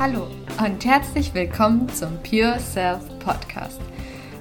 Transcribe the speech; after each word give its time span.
Hallo 0.00 0.28
und 0.64 0.84
herzlich 0.84 1.34
willkommen 1.34 1.88
zum 1.88 2.22
Pure 2.22 2.60
Self 2.60 3.00
Podcast. 3.18 3.80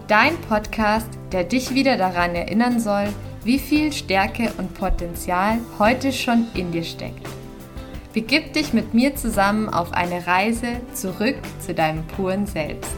Dein 0.07 0.39
Podcast, 0.41 1.09
der 1.31 1.45
dich 1.45 1.73
wieder 1.73 1.97
daran 1.97 2.35
erinnern 2.35 2.79
soll, 2.79 3.07
wie 3.43 3.57
viel 3.57 3.91
Stärke 3.91 4.53
und 4.59 4.75
Potenzial 4.75 5.57
heute 5.79 6.13
schon 6.13 6.45
in 6.53 6.71
dir 6.71 6.83
steckt. 6.83 7.25
Begib 8.13 8.53
dich 8.53 8.71
mit 8.71 8.93
mir 8.93 9.15
zusammen 9.15 9.67
auf 9.67 9.93
eine 9.93 10.27
Reise 10.27 10.79
zurück 10.93 11.37
zu 11.59 11.73
deinem 11.73 12.05
puren 12.05 12.45
Selbst. 12.45 12.93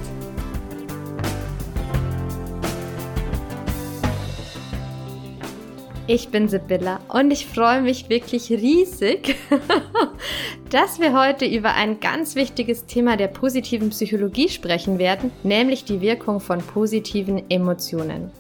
Ich 6.12 6.30
bin 6.30 6.48
Sibylla 6.50 7.02
und 7.08 7.30
ich 7.30 7.46
freue 7.46 7.84
mich 7.84 8.10
wirklich 8.10 8.50
riesig, 8.50 9.36
dass 10.72 11.00
wir 11.00 11.14
heute 11.14 11.46
über 11.46 11.76
ein 11.76 12.00
ganz 12.00 12.34
wichtiges 12.34 12.88
Thema 12.88 13.16
der 13.16 13.28
positiven 13.28 13.92
Psychologie 13.92 14.50
sprechen 14.50 14.98
werden, 14.98 15.30
nämlich 15.44 15.86
die 15.86 16.02
Wirkung 16.02 16.40
von 16.40 16.64
positiven 16.64 17.48
Emotionen. 17.52 18.32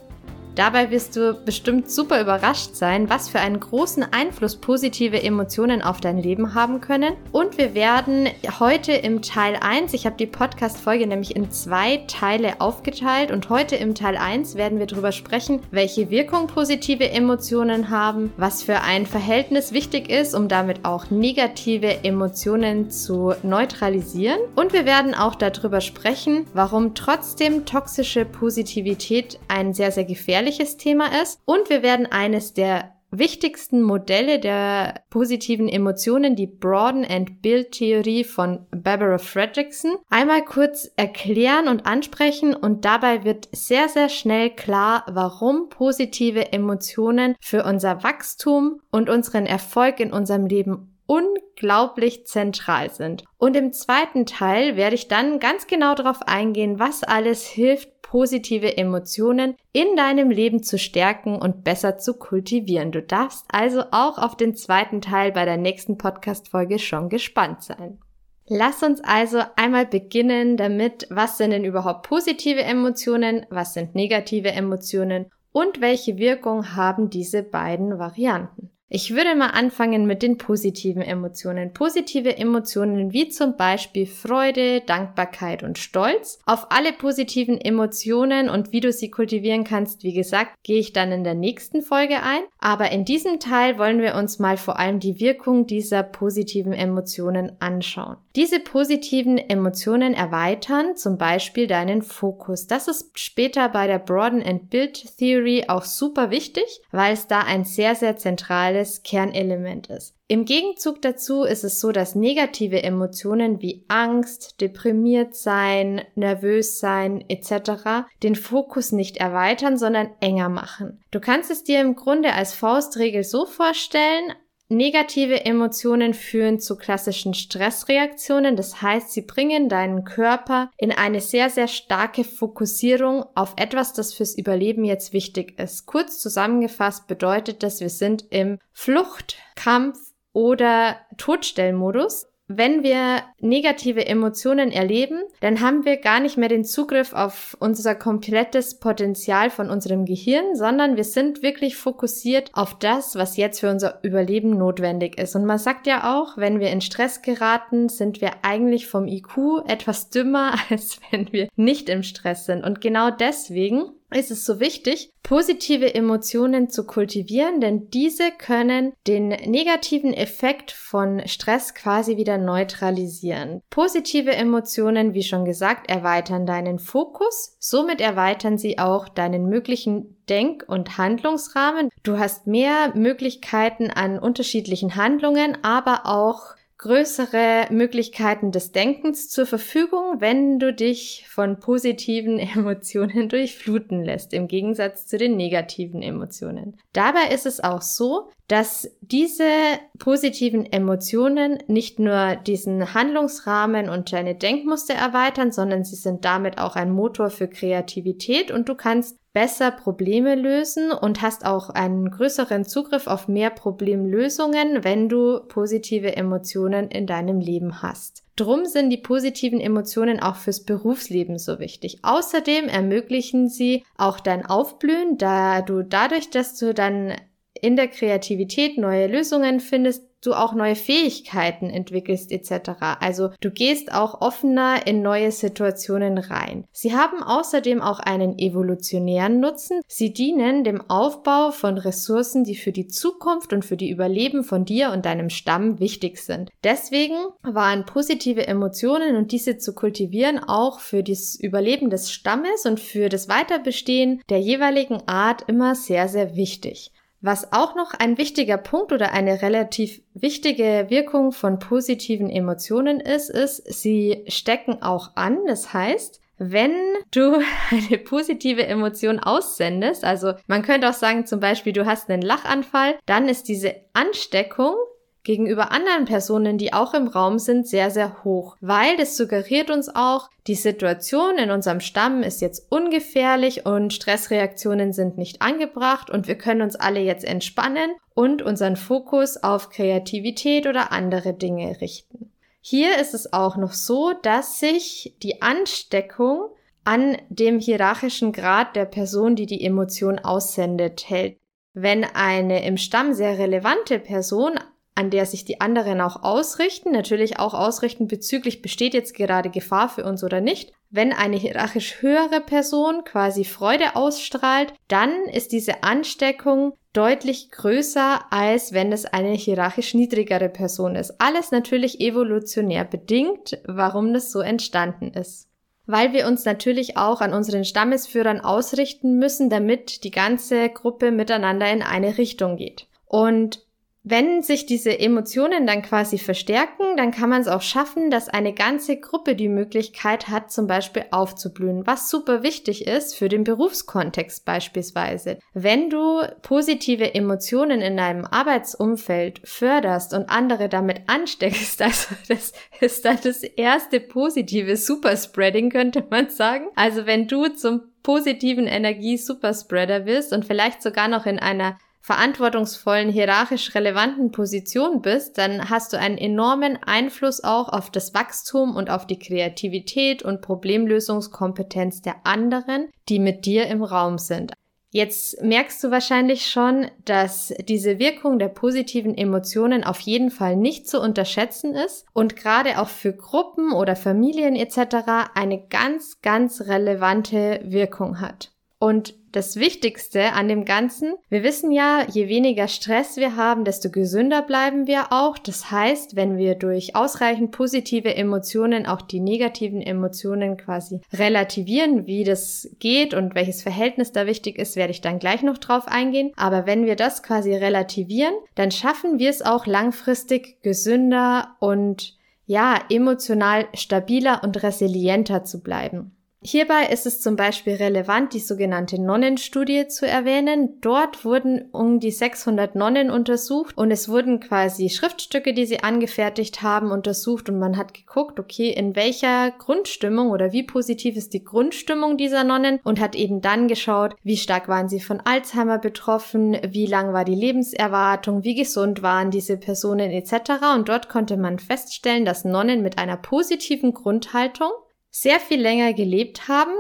Dabei 0.60 0.92
wirst 0.92 1.16
du 1.16 1.36
bestimmt 1.46 1.90
super 1.90 2.20
überrascht 2.20 2.76
sein, 2.76 3.10
was 3.10 3.30
für 3.30 3.40
einen 3.40 3.62
großen 3.62 4.04
Einfluss 4.12 4.58
positive 4.58 5.24
Emotionen 5.24 5.82
auf 5.82 6.02
dein 6.02 6.18
Leben 6.18 6.54
haben 6.54 6.82
können. 6.82 7.14
Und 7.32 7.58
wir 7.58 7.76
werden 7.76 8.28
heute 8.60 8.92
im 8.92 9.22
Teil 9.22 9.56
1, 9.56 9.94
ich 9.94 10.06
habe 10.06 10.18
die 10.18 10.26
Podcast-Folge 10.26 11.08
nämlich 11.08 11.34
in 11.34 11.50
zwei 11.50 12.04
Teile 12.08 12.60
aufgeteilt 12.60 13.32
und 13.32 13.50
heute 13.50 13.78
im 13.78 13.96
Teil 13.96 14.18
1 14.18 14.56
werden 14.56 14.80
wir 14.80 14.86
darüber 14.86 15.14
sprechen, 15.14 15.62
welche 15.72 16.10
Wirkung 16.10 16.48
positive 16.48 17.10
Emotionen 17.10 17.90
haben, 17.90 18.34
was 18.36 18.62
für 18.62 18.82
ein 18.82 19.06
Verhältnis 19.06 19.72
wichtig 19.72 20.10
ist, 20.10 20.36
um 20.36 20.50
damit 20.50 20.84
auch 20.84 21.10
negative 21.10 22.04
Emotionen 22.04 22.92
zu 22.92 23.34
neutralisieren. 23.44 24.42
Und 24.58 24.74
wir 24.74 24.86
werden 24.86 25.16
auch 25.16 25.36
darüber 25.36 25.80
sprechen, 25.80 26.48
warum 26.54 26.96
trotzdem 26.96 27.66
toxische 27.66 28.26
Positivität 28.26 29.40
ein 29.48 29.74
sehr, 29.74 29.94
sehr 29.94 30.04
gefährliches 30.04 30.49
gefährliches 30.50 30.78
Thema 30.78 31.22
ist. 31.22 31.40
Und 31.46 31.70
wir 31.70 31.84
werden 31.84 32.08
eines 32.08 32.54
der 32.54 32.96
wichtigsten 33.12 33.82
Modelle 33.82 34.40
der 34.40 35.02
positiven 35.10 35.68
Emotionen, 35.68 36.36
die 36.36 36.46
Broaden 36.46 37.06
and 37.06 37.42
Build 37.42 37.72
Theorie 37.72 38.24
von 38.24 38.68
Barbara 38.70 39.18
Fredrickson, 39.18 39.96
einmal 40.10 40.46
kurz 40.46 40.92
erklären 40.96 41.68
und 41.68 41.88
ansprechen 41.88 42.54
und 42.54 42.86
dabei 42.86 43.24
wird 43.24 43.50
sehr, 43.52 43.90
sehr 43.90 44.10
schnell 44.10 44.52
klar, 44.52 45.06
warum 45.10 45.70
positive 45.70 46.54
Emotionen 46.54 47.36
für 47.42 47.64
unser 47.64 48.04
Wachstum 48.04 48.80
und 48.92 49.10
unseren 49.10 49.48
Erfolg 49.48 50.00
in 50.00 50.14
unserem 50.14 50.46
Leben 50.46 50.96
unglaublich 51.08 52.28
zentral 52.28 52.92
sind. 52.92 53.24
Und 53.40 53.56
im 53.56 53.74
zweiten 53.74 54.28
Teil 54.28 54.76
werde 54.76 54.94
ich 54.94 55.08
dann 55.08 55.40
ganz 55.40 55.66
genau 55.66 55.96
darauf 55.96 56.22
eingehen, 56.28 56.78
was 56.78 57.04
alles 57.04 57.48
hilft, 57.48 57.90
positive 58.10 58.76
Emotionen 58.76 59.56
in 59.72 59.96
deinem 59.96 60.32
Leben 60.32 60.64
zu 60.64 60.80
stärken 60.80 61.36
und 61.36 61.64
besser 61.64 62.00
zu 62.00 62.16
kultivieren. 62.16 62.92
Du 62.92 63.04
darfst 63.04 63.46
also 63.50 63.84
auch 63.92 64.18
auf 64.18 64.36
den 64.36 64.56
zweiten 64.56 65.00
Teil 65.00 65.32
bei 65.32 65.46
der 65.46 65.58
nächsten 65.58 66.00
Podcast-Folge 66.00 66.80
schon 66.80 67.10
gespannt 67.10 67.62
sein. 67.62 68.00
Lass 68.48 68.82
uns 68.82 69.00
also 69.04 69.44
einmal 69.58 69.86
beginnen 69.86 70.58
damit, 70.58 71.06
was 71.12 71.38
sind 71.38 71.52
denn 71.52 71.64
überhaupt 71.64 72.10
positive 72.10 72.64
Emotionen, 72.64 73.46
was 73.52 73.76
sind 73.76 73.94
negative 73.94 74.50
Emotionen 74.54 75.28
und 75.52 75.80
welche 75.80 76.18
Wirkung 76.18 76.76
haben 76.76 77.12
diese 77.12 77.44
beiden 77.44 78.00
Varianten. 78.00 78.72
Ich 78.92 79.14
würde 79.14 79.36
mal 79.36 79.52
anfangen 79.52 80.08
mit 80.08 80.24
den 80.24 80.40
positiven 80.40 81.04
Emotionen. 81.04 81.74
Positive 81.74 82.36
Emotionen 82.36 83.14
wie 83.14 83.30
zum 83.30 83.56
Beispiel 83.56 84.08
Freude, 84.08 84.82
Dankbarkeit 84.82 85.62
und 85.62 85.78
Stolz. 85.78 86.40
Auf 86.48 86.72
alle 86.72 86.92
positiven 86.92 87.62
Emotionen 87.62 88.50
und 88.50 88.72
wie 88.72 88.80
du 88.80 88.92
sie 88.92 89.12
kultivieren 89.12 89.64
kannst, 89.64 90.02
wie 90.02 90.14
gesagt, 90.14 90.56
gehe 90.64 90.80
ich 90.80 90.92
dann 90.92 91.12
in 91.12 91.24
der 91.24 91.36
nächsten 91.36 91.84
Folge 91.84 92.24
ein. 92.24 92.42
Aber 92.58 92.92
in 92.92 93.06
diesem 93.06 93.40
Teil 93.40 93.78
wollen 93.78 94.02
wir 94.02 94.16
uns 94.16 94.40
mal 94.40 94.58
vor 94.58 94.80
allem 94.80 95.00
die 95.00 95.20
Wirkung 95.20 95.68
dieser 95.68 96.02
positiven 96.02 96.74
Emotionen 96.74 97.52
anschauen. 97.60 98.18
Diese 98.36 98.60
positiven 98.60 99.38
Emotionen 99.38 100.16
erweitern 100.16 100.96
zum 100.96 101.20
Beispiel 101.20 101.68
deinen 101.68 102.02
Fokus. 102.02 102.66
Das 102.66 102.88
ist 102.88 103.20
später 103.20 103.70
bei 103.70 103.86
der 103.86 104.00
Broaden 104.00 104.42
and 104.42 104.72
Build 104.72 105.18
Theory 105.18 105.66
auch 105.68 105.84
super 105.84 106.32
wichtig, 106.32 106.82
weil 106.92 107.14
es 107.14 107.28
da 107.28 107.42
ein 107.42 107.66
sehr, 107.66 107.94
sehr 107.94 108.18
zentrales 108.18 108.79
zentrales 108.80 109.04
Kernelement 109.04 109.88
ist. 109.88 110.16
Im 110.28 110.46
Gegenzug 110.46 111.02
dazu 111.02 111.44
ist 111.44 111.64
es 111.64 111.80
so, 111.80 111.92
dass 111.92 112.16
negative 112.16 112.84
Emotionen 112.84 113.62
wie 113.62 113.84
Angst, 113.88 114.62
deprimiert 114.62 115.36
sein, 115.36 116.02
nervös 116.16 116.80
sein 116.80 117.24
etc. 117.30 118.06
den 118.22 118.36
Fokus 118.36 118.92
nicht 118.92 119.18
erweitern, 119.18 119.78
sondern 119.78 120.10
enger 120.20 120.50
machen. 120.50 121.02
Du 121.12 121.20
kannst 121.20 121.50
es 121.50 121.64
dir 121.64 121.82
im 121.82 121.96
Grunde 121.96 122.34
als 122.34 122.54
Faustregel 122.54 123.24
so 123.24 123.46
vorstellen, 123.46 124.34
Negative 124.72 125.46
Emotionen 125.46 126.14
führen 126.14 126.60
zu 126.60 126.78
klassischen 126.78 127.34
Stressreaktionen, 127.34 128.56
das 128.56 128.84
heißt, 128.84 129.12
sie 129.12 129.24
bringen 129.24 129.68
deinen 129.68 130.04
Körper 130.04 130.70
in 130.78 130.92
eine 130.92 131.22
sehr, 131.22 131.50
sehr 131.50 131.68
starke 131.68 132.24
Fokussierung 132.24 133.26
auf 133.34 133.56
etwas, 133.58 133.94
das 133.94 134.14
fürs 134.14 134.38
Überleben 134.38 134.84
jetzt 134.84 135.12
wichtig 135.12 135.60
ist. 135.60 135.88
Kurz 135.88 136.20
zusammengefasst 136.20 137.08
bedeutet 137.08 137.64
das, 137.64 137.82
wir 137.82 137.90
sind 137.90 138.26
im 138.30 138.60
Flucht, 138.72 139.38
Kampf 139.56 139.98
oder 140.34 140.98
Todstellmodus 141.18 142.28
wenn 142.52 142.82
wir 142.82 143.22
negative 143.40 144.08
Emotionen 144.08 144.72
erleben, 144.72 145.22
dann 145.40 145.62
haben 145.62 145.86
wir 145.86 145.98
gar 145.98 146.20
nicht 146.20 146.36
mehr 146.36 146.50
den 146.50 146.66
Zugriff 146.66 147.14
auf 147.14 147.56
unser 147.60 147.94
komplettes 147.94 148.80
Potenzial 148.80 149.52
von 149.52 149.70
unserem 149.70 150.06
Gehirn, 150.06 150.56
sondern 150.56 150.98
wir 150.98 151.04
sind 151.04 151.44
wirklich 151.44 151.78
fokussiert 151.78 152.50
auf 152.54 152.80
das, 152.80 153.16
was 153.16 153.38
jetzt 153.38 153.60
für 153.60 153.70
unser 153.70 154.00
Überleben 154.04 154.58
notwendig 154.58 155.20
ist. 155.20 155.36
Und 155.36 155.46
man 155.46 155.60
sagt 155.60 155.86
ja 155.86 156.20
auch, 156.20 156.38
wenn 156.38 156.60
wir 156.60 156.72
in 156.72 156.82
Stress 156.82 157.22
geraten, 157.22 157.88
sind 157.88 158.20
wir 158.20 158.32
eigentlich 158.42 158.88
vom 158.88 159.08
IQ 159.08 159.64
etwas 159.68 160.10
dümmer, 160.10 160.56
als 160.72 161.00
wenn 161.12 161.32
wir 161.32 161.50
nicht 161.56 161.88
im 161.88 162.02
Stress 162.02 162.48
sind. 162.48 162.64
Und 162.64 162.82
genau 162.82 163.12
deswegen 163.12 163.92
ist 164.18 164.32
es 164.32 164.46
so 164.46 164.60
wichtig, 164.60 165.12
positive 165.24 165.94
Emotionen 165.94 166.70
zu 166.70 166.86
kultivieren, 166.86 167.62
denn 167.62 167.90
diese 167.90 168.32
können 168.32 168.94
den 169.06 169.28
negativen 169.28 170.14
Effekt 170.14 170.72
von 170.72 171.22
Stress 171.28 171.76
quasi 171.76 172.18
wieder 172.18 172.38
neutralisieren. 172.38 173.62
Positive 173.70 174.32
Emotionen, 174.32 175.14
wie 175.14 175.24
schon 175.24 175.46
gesagt, 175.46 175.90
erweitern 175.90 176.46
deinen 176.46 176.80
Fokus, 176.80 177.56
somit 177.60 178.02
erweitern 178.02 178.58
sie 178.58 178.80
auch 178.80 179.08
deinen 179.08 179.46
möglichen 179.46 180.18
Denk- 180.28 180.66
und 180.68 180.98
Handlungsrahmen. 180.98 181.90
Du 182.04 182.18
hast 182.18 182.48
mehr 182.48 182.96
Möglichkeiten 182.96 183.90
an 183.92 184.20
unterschiedlichen 184.20 184.96
Handlungen, 184.96 185.58
aber 185.64 186.06
auch 186.06 186.56
größere 186.80 187.68
Möglichkeiten 187.72 188.52
des 188.52 188.72
Denkens 188.72 189.28
zur 189.28 189.46
Verfügung, 189.46 190.16
wenn 190.20 190.60
du 190.60 190.74
dich 190.74 191.26
von 191.30 191.60
positiven 191.60 192.40
Emotionen 192.56 193.28
durchfluten 193.30 194.04
lässt, 194.04 194.34
im 194.34 194.48
Gegensatz 194.48 195.06
zu 195.06 195.18
den 195.18 195.36
negativen 195.36 196.02
Emotionen. 196.02 196.78
Dabei 196.94 197.34
ist 197.34 197.46
es 197.46 197.62
auch 197.62 197.82
so, 197.82 198.30
dass 198.48 198.90
diese 199.02 199.52
positiven 200.00 200.66
Emotionen 200.66 201.60
nicht 201.68 202.00
nur 202.00 202.38
diesen 202.38 202.94
Handlungsrahmen 202.94 203.90
und 203.90 204.12
deine 204.14 204.36
Denkmuster 204.36 204.96
erweitern, 204.96 205.52
sondern 205.52 205.84
sie 205.84 205.98
sind 205.98 206.24
damit 206.26 206.58
auch 206.58 206.76
ein 206.76 206.92
Motor 206.92 207.30
für 207.30 207.50
Kreativität 207.50 208.52
und 208.52 208.70
du 208.70 208.76
kannst 208.76 209.20
besser 209.40 209.72
Probleme 209.72 210.36
lösen 210.36 210.92
und 210.92 211.22
hast 211.22 211.46
auch 211.46 211.70
einen 211.70 212.12
größeren 212.12 212.66
Zugriff 212.66 213.08
auf 213.08 213.30
mehr 213.30 213.50
Problemlösungen, 213.50 214.84
wenn 214.84 215.08
du 215.08 215.40
positive 215.48 216.18
Emotionen 216.18 216.90
in 216.90 217.08
deinem 217.08 217.40
Leben 217.40 217.82
hast. 217.82 218.24
Drum 218.36 218.66
sind 218.66 218.90
die 218.90 218.98
positiven 218.98 219.62
Emotionen 219.62 220.20
auch 220.20 220.36
fürs 220.36 220.66
Berufsleben 220.66 221.38
so 221.38 221.58
wichtig. 221.60 222.00
Außerdem 222.02 222.68
ermöglichen 222.68 223.48
sie 223.48 223.86
auch 223.98 224.20
dein 224.20 224.46
Aufblühen, 224.46 225.18
da 225.18 225.62
du 225.62 225.84
dadurch, 225.84 226.30
dass 226.30 226.60
du 226.60 226.74
dann 226.74 227.14
in 227.54 227.78
der 227.78 227.88
Kreativität 227.88 228.78
neue 228.78 229.08
Lösungen 229.08 229.62
findest, 229.62 230.04
du 230.22 230.34
auch 230.34 230.54
neue 230.54 230.76
Fähigkeiten 230.76 231.70
entwickelst 231.70 232.32
etc. 232.32 232.72
Also 233.00 233.30
du 233.42 233.52
gehst 233.52 233.94
auch 233.94 234.22
offener 234.22 234.86
in 234.88 235.02
neue 235.02 235.32
Situationen 235.32 236.18
rein. 236.18 236.66
Sie 236.72 236.96
haben 236.96 237.24
außerdem 237.24 237.82
auch 237.82 238.00
einen 238.00 238.38
evolutionären 238.38 239.40
Nutzen. 239.40 239.82
Sie 239.88 240.14
dienen 240.14 240.64
dem 240.64 240.82
Aufbau 240.90 241.52
von 241.52 241.78
Ressourcen, 241.78 242.44
die 242.44 242.56
für 242.56 242.72
die 242.72 242.88
Zukunft 242.88 243.54
und 243.54 243.66
für 243.66 243.78
die 243.78 243.90
Überleben 243.90 244.44
von 244.44 244.66
dir 244.66 244.92
und 244.92 245.06
deinem 245.06 245.30
Stamm 245.30 245.80
wichtig 245.80 246.20
sind. 246.20 246.50
Deswegen 246.64 247.16
waren 247.42 247.86
positive 247.86 248.48
Emotionen 248.48 249.16
und 249.16 249.32
diese 249.32 249.58
zu 249.58 249.74
kultivieren 249.74 250.40
auch 250.40 250.80
für 250.80 251.04
das 251.04 251.36
Überleben 251.40 251.90
des 251.90 252.12
Stammes 252.12 252.66
und 252.66 252.80
für 252.80 253.10
das 253.10 253.30
Weiterbestehen 253.30 254.22
der 254.30 254.40
jeweiligen 254.40 255.08
Art 255.08 255.44
immer 255.48 255.76
sehr, 255.76 256.08
sehr 256.08 256.36
wichtig. 256.36 256.92
Was 257.22 257.52
auch 257.52 257.76
noch 257.76 257.94
ein 257.94 258.18
wichtiger 258.18 258.58
Punkt 258.58 258.94
oder 258.94 259.12
eine 259.12 259.42
relativ 259.42 260.02
wichtige 260.14 260.86
Wirkung 260.90 261.32
von 261.34 261.60
positiven 261.60 262.30
Emotionen 262.30 263.02
ist, 263.02 263.30
ist, 263.30 263.58
sie 263.82 264.24
stecken 264.28 264.82
auch 264.82 265.16
an. 265.16 265.40
Das 265.46 265.74
heißt, 265.74 266.22
wenn 266.38 266.72
du 267.12 267.42
eine 267.72 267.98
positive 267.98 268.66
Emotion 268.66 269.20
aussendest, 269.20 270.06
also 270.06 270.34
man 270.48 270.62
könnte 270.62 270.90
auch 270.90 270.94
sagen, 270.94 271.26
zum 271.26 271.42
Beispiel, 271.42 271.74
du 271.74 271.86
hast 271.86 272.10
einen 272.10 272.22
Lachanfall, 272.22 272.98
dann 273.06 273.28
ist 273.28 273.50
diese 273.50 273.76
Ansteckung 273.94 274.76
gegenüber 275.24 275.72
anderen 275.72 276.06
Personen, 276.06 276.58
die 276.58 276.74
auch 276.74 276.94
im 276.94 277.08
Raum 277.08 277.40
sind, 277.40 277.68
sehr, 277.68 277.92
sehr 277.92 278.24
hoch, 278.24 278.56
weil 278.62 278.98
das 278.98 279.18
suggeriert 279.18 279.70
uns 279.70 279.94
auch, 279.94 280.30
die 280.48 280.56
Situation 280.56 281.38
in 281.38 281.52
unserem 281.52 281.80
Stamm 281.80 282.24
ist 282.24 282.42
jetzt 282.42 282.72
ungefährlich 282.72 283.66
und 283.66 283.94
Stressreaktionen 283.94 284.94
sind 284.94 285.18
nicht 285.18 285.42
angebracht 285.42 286.10
und 286.10 286.28
wir 286.28 286.36
können 286.36 286.62
uns 286.62 286.76
alle 286.76 287.02
jetzt 287.02 287.26
entspannen 287.26 287.92
und 288.14 288.42
unseren 288.42 288.76
Fokus 288.76 289.38
auf 289.38 289.70
Kreativität 289.70 290.68
oder 290.68 290.92
andere 290.92 291.34
Dinge 291.34 291.80
richten. 291.82 292.32
Hier 292.62 293.00
ist 293.00 293.14
es 293.14 293.32
auch 293.32 293.58
noch 293.58 293.74
so, 293.74 294.14
dass 294.22 294.60
sich 294.60 295.16
die 295.24 295.42
Ansteckung 295.42 296.50
an 296.84 297.18
dem 297.30 297.60
hierarchischen 297.60 298.32
Grad 298.32 298.76
der 298.76 298.86
Person, 298.86 299.36
die 299.36 299.46
die 299.46 299.64
Emotion 299.64 300.20
aussendet, 300.20 301.10
hält. 301.10 301.38
Wenn 301.74 302.04
eine 302.04 302.66
im 302.66 302.78
Stamm 302.78 303.14
sehr 303.14 303.38
relevante 303.38 304.00
Person 304.00 304.60
an 305.00 305.10
der 305.10 305.26
sich 305.26 305.46
die 305.46 305.62
anderen 305.62 306.02
auch 306.02 306.24
ausrichten, 306.24 306.92
natürlich 306.92 307.40
auch 307.40 307.54
ausrichten 307.54 308.10
bezüglich 308.10 308.62
besteht 308.62 308.94
jetzt 308.94 309.16
gerade 309.16 309.50
Gefahr 309.50 309.88
für 309.88 310.04
uns 310.04 310.26
oder 310.26 310.42
nicht. 310.42 310.74
Wenn 310.90 311.14
eine 311.14 311.38
hierarchisch 311.38 312.02
höhere 312.02 312.42
Person 312.42 313.06
quasi 313.06 313.46
Freude 313.46 313.96
ausstrahlt, 313.96 314.74
dann 314.90 315.12
ist 315.32 315.54
diese 315.54 315.84
Ansteckung 315.84 316.74
deutlich 316.92 317.50
größer, 317.50 318.26
als 318.30 318.74
wenn 318.74 318.92
es 318.92 319.06
eine 319.06 319.32
hierarchisch 319.32 319.94
niedrigere 319.94 320.50
Person 320.50 320.98
ist. 320.98 321.22
Alles 321.22 321.52
natürlich 321.52 322.02
evolutionär 322.02 322.84
bedingt, 322.84 323.58
warum 323.66 324.14
das 324.14 324.34
so 324.34 324.42
entstanden 324.42 325.14
ist 325.14 325.48
weil 325.92 326.14
wir 326.14 326.28
uns 326.28 326.46
natürlich 326.46 326.98
auch 326.98 327.20
an 327.20 327.34
unseren 327.34 327.66
Stammesführern 327.66 328.42
ausrichten 328.42 329.18
müssen, 329.18 329.50
damit 329.50 330.04
die 330.04 330.12
ganze 330.12 330.70
Gruppe 330.70 331.10
miteinander 331.10 331.68
in 331.72 331.82
eine 331.82 332.20
Richtung 332.20 332.58
geht. 332.58 332.86
Und 333.08 333.66
wenn 334.10 334.44
sich 334.44 334.66
diese 334.66 335.00
Emotionen 335.00 335.68
dann 335.68 335.82
quasi 335.82 336.18
verstärken, 336.18 336.98
dann 336.98 337.12
kann 337.12 337.30
man 337.30 337.42
es 337.42 337.48
auch 337.48 337.62
schaffen, 337.62 338.10
dass 338.10 338.30
eine 338.30 338.54
ganze 338.54 339.00
Gruppe 339.00 339.36
die 339.36 339.50
Möglichkeit 339.50 340.28
hat, 340.30 340.52
zum 340.52 340.68
Beispiel 340.68 341.06
aufzublühen, 341.12 341.86
was 341.86 342.10
super 342.10 342.44
wichtig 342.44 342.88
ist 342.88 343.16
für 343.16 343.30
den 343.30 343.44
Berufskontext 343.44 344.46
beispielsweise. 344.46 345.40
Wenn 345.54 345.90
du 345.90 346.22
positive 346.42 347.14
Emotionen 347.14 347.82
in 347.82 347.98
deinem 347.98 348.26
Arbeitsumfeld 348.26 349.42
förderst 349.44 350.14
und 350.14 350.30
andere 350.30 350.70
damit 350.70 351.02
ansteckst, 351.08 351.82
also 351.82 352.16
das 352.28 352.54
ist 352.80 353.06
dann 353.06 353.20
das 353.24 353.44
erste 353.44 354.00
positive 354.00 354.76
Superspreading, 354.76 355.70
könnte 355.70 356.06
man 356.10 356.30
sagen. 356.30 356.68
Also 356.76 357.06
wenn 357.06 357.28
du 357.28 357.48
zum 357.50 357.82
positiven 358.04 358.66
Energie-Superspreader 358.66 360.06
wirst 360.06 360.34
und 360.34 360.46
vielleicht 360.46 360.82
sogar 360.82 361.08
noch 361.08 361.26
in 361.26 361.38
einer 361.38 361.78
verantwortungsvollen, 362.10 363.12
hierarchisch 363.12 363.76
relevanten 363.76 364.32
Position 364.32 365.04
bist, 365.04 365.38
dann 365.38 365.70
hast 365.70 365.94
du 365.94 366.00
einen 366.00 366.18
enormen 366.18 366.80
Einfluss 366.82 367.44
auch 367.44 367.70
auf 367.70 367.92
das 367.92 368.16
Wachstum 368.16 368.76
und 368.76 368.90
auf 368.90 369.06
die 369.06 369.20
Kreativität 369.20 370.24
und 370.24 370.42
Problemlösungskompetenz 370.42 372.02
der 372.02 372.16
anderen, 372.26 372.90
die 373.10 373.20
mit 373.20 373.46
dir 373.46 373.68
im 373.68 373.84
Raum 373.84 374.18
sind. 374.18 374.54
Jetzt 374.90 375.40
merkst 375.44 375.84
du 375.84 375.92
wahrscheinlich 375.92 376.48
schon, 376.48 376.90
dass 377.06 377.54
diese 377.68 378.00
Wirkung 378.00 378.40
der 378.40 378.50
positiven 378.50 379.16
Emotionen 379.16 379.84
auf 379.84 380.00
jeden 380.00 380.32
Fall 380.32 380.56
nicht 380.56 380.90
zu 380.90 381.00
unterschätzen 381.00 381.76
ist 381.76 382.08
und 382.14 382.36
gerade 382.36 382.82
auch 382.82 382.90
für 382.90 383.14
Gruppen 383.14 383.72
oder 383.72 383.96
Familien 383.96 384.56
etc. 384.56 385.30
eine 385.36 385.64
ganz, 385.68 386.22
ganz 386.24 386.62
relevante 386.62 387.60
Wirkung 387.66 388.20
hat. 388.20 388.50
Und 388.82 389.14
das 389.34 389.58
Wichtigste 389.58 390.32
an 390.32 390.48
dem 390.48 390.64
Ganzen, 390.64 391.14
wir 391.28 391.44
wissen 391.44 391.70
ja, 391.70 392.06
je 392.10 392.30
weniger 392.30 392.70
Stress 392.70 393.18
wir 393.18 393.36
haben, 393.36 393.66
desto 393.66 393.90
gesünder 393.92 394.42
bleiben 394.42 394.88
wir 394.88 395.12
auch. 395.12 395.38
Das 395.38 395.70
heißt, 395.70 396.16
wenn 396.16 396.38
wir 396.38 396.56
durch 396.56 396.96
ausreichend 396.96 397.52
positive 397.52 398.16
Emotionen 398.16 398.86
auch 398.86 399.02
die 399.02 399.20
negativen 399.20 399.82
Emotionen 399.82 400.56
quasi 400.56 401.02
relativieren, 401.14 402.08
wie 402.08 402.24
das 402.24 402.70
geht 402.80 403.14
und 403.14 403.36
welches 403.36 403.62
Verhältnis 403.62 404.14
da 404.14 404.26
wichtig 404.26 404.58
ist, 404.58 404.78
werde 404.78 404.92
ich 404.92 405.02
dann 405.02 405.20
gleich 405.20 405.44
noch 405.44 405.58
drauf 405.58 405.88
eingehen. 405.90 406.32
Aber 406.38 406.66
wenn 406.66 406.86
wir 406.86 406.96
das 406.96 407.22
quasi 407.22 407.54
relativieren, 407.54 408.34
dann 408.56 408.72
schaffen 408.72 409.20
wir 409.20 409.30
es 409.30 409.42
auch 409.42 409.66
langfristig 409.66 410.64
gesünder 410.64 411.56
und 411.60 412.18
ja, 412.46 412.80
emotional 412.90 413.68
stabiler 413.76 414.42
und 414.44 414.64
resilienter 414.64 415.44
zu 415.44 415.62
bleiben. 415.62 416.16
Hierbei 416.42 416.86
ist 416.86 417.06
es 417.06 417.20
zum 417.20 417.36
Beispiel 417.36 417.74
relevant, 417.74 418.34
die 418.34 418.40
sogenannte 418.40 419.02
Nonnenstudie 419.02 419.90
zu 419.90 420.08
erwähnen. 420.08 420.80
Dort 420.80 421.26
wurden 421.26 421.68
um 421.74 422.00
die 422.00 422.12
600 422.12 422.76
Nonnen 422.76 423.12
untersucht 423.12 423.78
und 423.78 423.92
es 423.92 424.08
wurden 424.08 424.40
quasi 424.40 424.90
Schriftstücke, 424.90 425.54
die 425.54 425.66
sie 425.66 425.82
angefertigt 425.82 426.62
haben, 426.62 426.92
untersucht 426.92 427.50
und 427.50 427.60
man 427.60 427.76
hat 427.76 427.94
geguckt, 427.94 428.40
okay, 428.40 428.70
in 428.70 428.96
welcher 428.96 429.52
Grundstimmung 429.52 430.30
oder 430.30 430.54
wie 430.54 430.64
positiv 430.64 431.18
ist 431.18 431.34
die 431.34 431.44
Grundstimmung 431.44 432.16
dieser 432.16 432.46
Nonnen 432.46 432.80
und 432.86 433.02
hat 433.02 433.16
eben 433.16 433.42
dann 433.42 433.68
geschaut, 433.68 434.16
wie 434.24 434.38
stark 434.38 434.70
waren 434.70 434.88
sie 434.88 435.02
von 435.02 435.20
Alzheimer 435.20 435.78
betroffen, 435.78 436.58
wie 436.70 436.86
lang 436.86 437.12
war 437.12 437.26
die 437.26 437.36
Lebenserwartung, 437.36 438.46
wie 438.46 438.56
gesund 438.56 439.04
waren 439.04 439.30
diese 439.30 439.58
Personen 439.58 440.10
etc. 440.10 440.52
Und 440.74 440.88
dort 440.88 441.10
konnte 441.10 441.36
man 441.36 441.60
feststellen, 441.60 442.24
dass 442.24 442.46
Nonnen 442.46 442.82
mit 442.82 442.98
einer 442.98 443.18
positiven 443.18 443.94
Grundhaltung 443.94 444.72
sehr 445.10 445.40
viel 445.40 445.62
länger 445.62 445.94
gelebt 445.94 446.48
haben, 446.48 446.74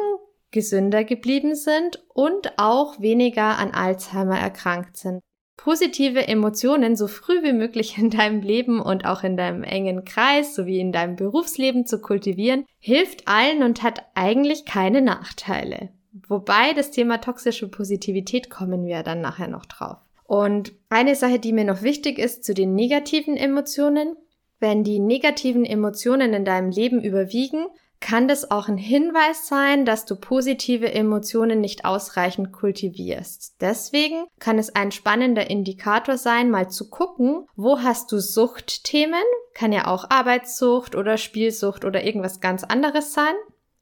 gesünder 0.51 1.03
geblieben 1.03 1.55
sind 1.55 2.03
und 2.13 2.57
auch 2.57 2.99
weniger 2.99 3.57
an 3.57 3.71
Alzheimer 3.71 4.39
erkrankt 4.39 4.97
sind. 4.97 5.21
Positive 5.57 6.25
Emotionen 6.27 6.95
so 6.95 7.07
früh 7.07 7.43
wie 7.43 7.51
möglich 7.51 7.97
in 7.97 8.09
deinem 8.09 8.41
Leben 8.41 8.79
und 8.79 9.05
auch 9.05 9.23
in 9.23 9.35
deinem 9.35 9.63
engen 9.63 10.05
Kreis 10.05 10.55
sowie 10.55 10.79
in 10.79 10.93
deinem 10.93 11.17
Berufsleben 11.17 11.85
zu 11.85 11.99
kultivieren, 11.99 12.65
hilft 12.79 13.27
allen 13.27 13.63
und 13.63 13.83
hat 13.83 14.05
eigentlich 14.15 14.63
keine 14.65 15.01
Nachteile. 15.01 15.89
Wobei 16.27 16.73
das 16.73 16.91
Thema 16.91 17.19
toxische 17.19 17.67
Positivität 17.67 18.49
kommen 18.49 18.85
wir 18.85 19.03
dann 19.03 19.19
nachher 19.19 19.49
noch 19.49 19.65
drauf. 19.65 19.97
Und 20.23 20.73
eine 20.89 21.15
Sache, 21.15 21.39
die 21.39 21.53
mir 21.53 21.65
noch 21.65 21.81
wichtig 21.81 22.19
ist 22.19 22.43
zu 22.43 22.53
den 22.53 22.73
negativen 22.73 23.35
Emotionen, 23.35 24.15
wenn 24.59 24.83
die 24.83 24.99
negativen 24.99 25.65
Emotionen 25.65 26.33
in 26.33 26.45
deinem 26.45 26.69
Leben 26.69 27.03
überwiegen, 27.03 27.65
kann 27.99 28.27
das 28.27 28.49
auch 28.49 28.67
ein 28.67 28.77
Hinweis 28.77 29.47
sein, 29.47 29.85
dass 29.85 30.05
du 30.05 30.15
positive 30.15 30.91
Emotionen 30.91 31.61
nicht 31.61 31.85
ausreichend 31.85 32.51
kultivierst. 32.51 33.55
Deswegen 33.61 34.25
kann 34.39 34.57
es 34.57 34.75
ein 34.75 34.91
spannender 34.91 35.49
Indikator 35.49 36.17
sein, 36.17 36.49
mal 36.49 36.69
zu 36.69 36.89
gucken, 36.89 37.45
wo 37.55 37.79
hast 37.79 38.11
du 38.11 38.19
Suchtthemen, 38.19 39.23
kann 39.53 39.73
ja 39.73 39.87
auch 39.87 40.09
Arbeitssucht 40.09 40.95
oder 40.95 41.17
Spielsucht 41.17 41.83
oder 41.83 42.03
irgendwas 42.03 42.39
ganz 42.39 42.63
anderes 42.63 43.13
sein. 43.13 43.33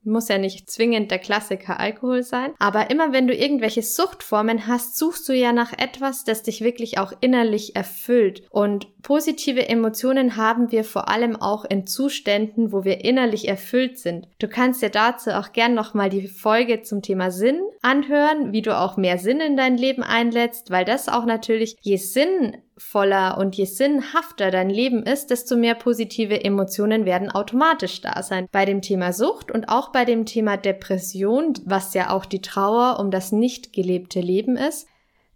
Muss 0.08 0.30
ja 0.30 0.38
nicht 0.38 0.70
zwingend 0.70 1.12
der 1.12 1.20
Klassiker 1.20 1.80
Alkohol 1.80 2.24
sein. 2.24 2.54
Aber 2.60 2.90
immer 2.90 3.12
wenn 3.12 3.28
du 3.28 3.36
irgendwelche 3.36 3.82
Suchtformen 3.82 4.66
hast, 4.66 4.98
suchst 4.98 5.28
du 5.28 5.34
ja 5.34 5.52
nach 5.52 5.74
etwas, 5.74 6.24
das 6.24 6.44
dich 6.44 6.62
wirklich 6.62 6.98
auch 6.98 7.12
innerlich 7.20 7.76
erfüllt. 7.76 8.44
Und 8.50 8.88
positive 9.02 9.68
Emotionen 9.68 10.38
haben 10.38 10.72
wir 10.72 10.84
vor 10.84 11.10
allem 11.10 11.36
auch 11.36 11.66
in 11.66 11.86
Zuständen, 11.86 12.72
wo 12.72 12.84
wir 12.84 13.04
innerlich 13.04 13.48
erfüllt 13.48 13.98
sind. 13.98 14.28
Du 14.40 14.48
kannst 14.48 14.82
dir 14.82 14.90
dazu 14.90 15.32
auch 15.32 15.52
gern 15.52 15.74
nochmal 15.74 16.10
die 16.10 16.28
Folge 16.28 16.82
zum 16.84 17.02
Thema 17.02 17.30
Sinn 17.30 17.62
anhören, 17.82 18.54
wie 18.54 18.62
du 18.62 18.78
auch 18.78 18.98
mehr 18.98 19.18
Sinn 19.18 19.40
in 19.42 19.58
dein 19.58 19.78
Leben 19.78 20.04
einlädst, 20.04 20.72
weil 20.72 20.86
das 20.86 21.10
auch 21.10 21.26
natürlich, 21.26 21.76
je 21.82 21.98
Sinn 21.98 22.58
voller 22.78 23.38
und 23.38 23.56
je 23.56 23.66
sinnhafter 23.66 24.52
dein 24.52 24.70
Leben 24.70 25.04
ist, 25.04 25.30
desto 25.30 25.56
mehr 25.56 25.76
positive 25.76 26.44
Emotionen 26.44 27.06
werden 27.06 27.32
automatisch 27.32 28.02
da 28.02 28.22
sein. 28.24 28.48
Bei 28.52 28.66
dem 28.66 28.82
Thema 28.82 29.14
Sucht 29.14 29.52
und 29.52 29.70
auch 29.70 29.92
bei 29.92 30.06
dem 30.06 30.26
Thema 30.26 30.58
Depression, 30.58 31.54
was 31.66 31.94
ja 31.94 32.12
auch 32.12 32.26
die 32.26 32.42
Trauer 32.42 33.00
um 33.00 33.12
das 33.12 33.32
nicht 33.32 33.74
gelebte 33.74 34.20
Leben 34.20 34.58
ist, 34.58 34.88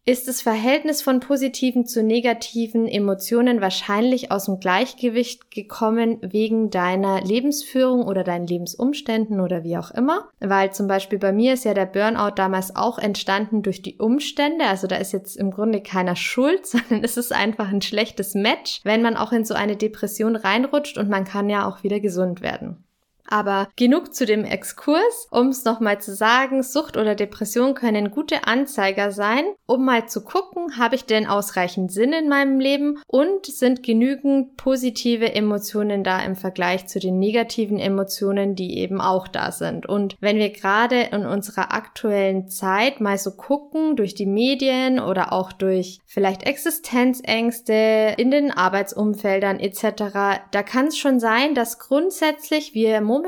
ist 0.04 0.28
das 0.28 0.42
Verhältnis 0.42 1.04
von 1.04 1.20
positiven 1.20 1.86
zu 1.86 2.02
negativen 2.02 2.88
Emotionen 2.88 3.62
wahrscheinlich 3.62 4.32
aus 4.32 4.46
dem 4.46 4.60
Gleichgewicht 4.60 5.52
gekommen 5.52 6.18
wegen 6.22 6.72
deiner 6.72 7.22
Lebensführung 7.22 8.06
oder 8.06 8.24
deinen 8.24 8.48
Lebensumständen 8.48 9.40
oder 9.40 9.64
wie 9.64 9.78
auch 9.78 9.92
immer. 9.92 10.30
Weil 10.40 10.74
zum 10.74 10.88
Beispiel 10.88 11.20
bei 11.20 11.32
mir 11.32 11.54
ist 11.54 11.66
ja 11.66 11.76
der 11.76 11.86
Burnout 11.86 12.34
damals 12.36 12.76
auch 12.76 12.98
entstanden 12.98 13.62
durch 13.62 13.84
die 13.84 13.98
Umstände. 13.98 14.66
Also 14.66 14.88
da 14.88 14.96
ist 14.96 15.12
jetzt 15.12 15.38
im 15.38 15.52
Grunde 15.52 15.82
keiner 15.82 16.16
schuld, 16.16 16.66
sondern 16.66 17.04
es 17.04 17.16
ist 17.18 17.32
einfach 17.32 17.72
ein 17.72 17.84
schlechtes 17.84 18.34
Match, 18.34 18.82
wenn 18.84 19.04
man 19.04 19.16
auch 19.16 19.32
in 19.32 19.46
so 19.46 19.54
eine 19.54 19.76
Depression 19.76 20.36
reinrutscht 20.36 20.98
und 20.98 21.10
man 21.10 21.26
kann 21.26 21.48
ja 21.48 21.68
auch 21.68 21.84
wieder 21.84 22.00
gesund 22.00 22.42
werden. 22.42 22.84
Aber 23.32 23.70
genug 23.78 24.14
zu 24.14 24.26
dem 24.26 24.44
Exkurs, 24.44 25.28
um 25.32 25.48
es 25.48 25.64
nochmal 25.64 26.02
zu 26.02 26.14
sagen, 26.14 26.64
Sucht 26.64 26.98
oder 26.98 27.16
Depression 27.16 27.76
können 27.76 28.12
gute 28.12 28.46
Anzeiger 28.46 29.12
sein, 29.14 29.46
um 29.66 29.86
mal 29.86 30.08
zu 30.10 30.26
gucken, 30.26 30.78
habe 30.78 30.96
ich 30.96 31.06
denn 31.06 31.26
ausreichend 31.26 31.94
Sinn 31.94 32.12
in 32.12 32.28
meinem 32.28 32.60
Leben 32.60 33.02
und 33.08 33.46
sind 33.46 33.84
genügend 33.84 34.58
positive 34.58 35.34
Emotionen 35.34 36.04
da 36.04 36.20
im 36.20 36.36
Vergleich 36.36 36.88
zu 36.88 37.00
den 37.00 37.20
negativen 37.20 37.80
Emotionen, 37.80 38.56
die 38.56 38.78
eben 38.80 39.00
auch 39.00 39.30
da 39.30 39.54
sind. 39.54 39.86
Und 39.86 40.18
wenn 40.20 40.36
wir 40.36 40.50
gerade 40.50 41.02
in 41.14 41.26
unserer 41.26 41.74
aktuellen 41.74 42.50
Zeit 42.50 43.00
mal 43.00 43.18
so 43.18 43.32
gucken, 43.32 43.96
durch 43.96 44.14
die 44.14 44.26
Medien 44.26 45.00
oder 45.00 45.32
auch 45.32 45.54
durch 45.54 46.02
vielleicht 46.06 46.44
Existenzängste 46.44 48.16
in 48.18 48.30
den 48.30 48.52
Arbeitsumfeldern 48.52 49.58
etc., 49.58 50.42
da 50.52 50.64
kann 50.64 50.88
es 50.88 50.98
schon 50.98 51.22
sein, 51.22 51.56
dass 51.56 51.80
grundsätzlich 51.80 52.74
wir 52.74 53.00
momentan 53.00 53.21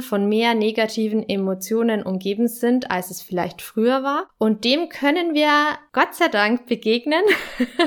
von 0.00 0.28
mehr 0.28 0.54
negativen 0.54 1.28
Emotionen 1.28 2.02
umgeben 2.02 2.48
sind, 2.48 2.90
als 2.90 3.10
es 3.10 3.22
vielleicht 3.22 3.62
früher 3.62 4.02
war. 4.02 4.28
Und 4.38 4.64
dem 4.64 4.88
können 4.88 5.34
wir 5.34 5.50
Gott 5.92 6.14
sei 6.14 6.28
Dank 6.28 6.66
begegnen, 6.66 7.22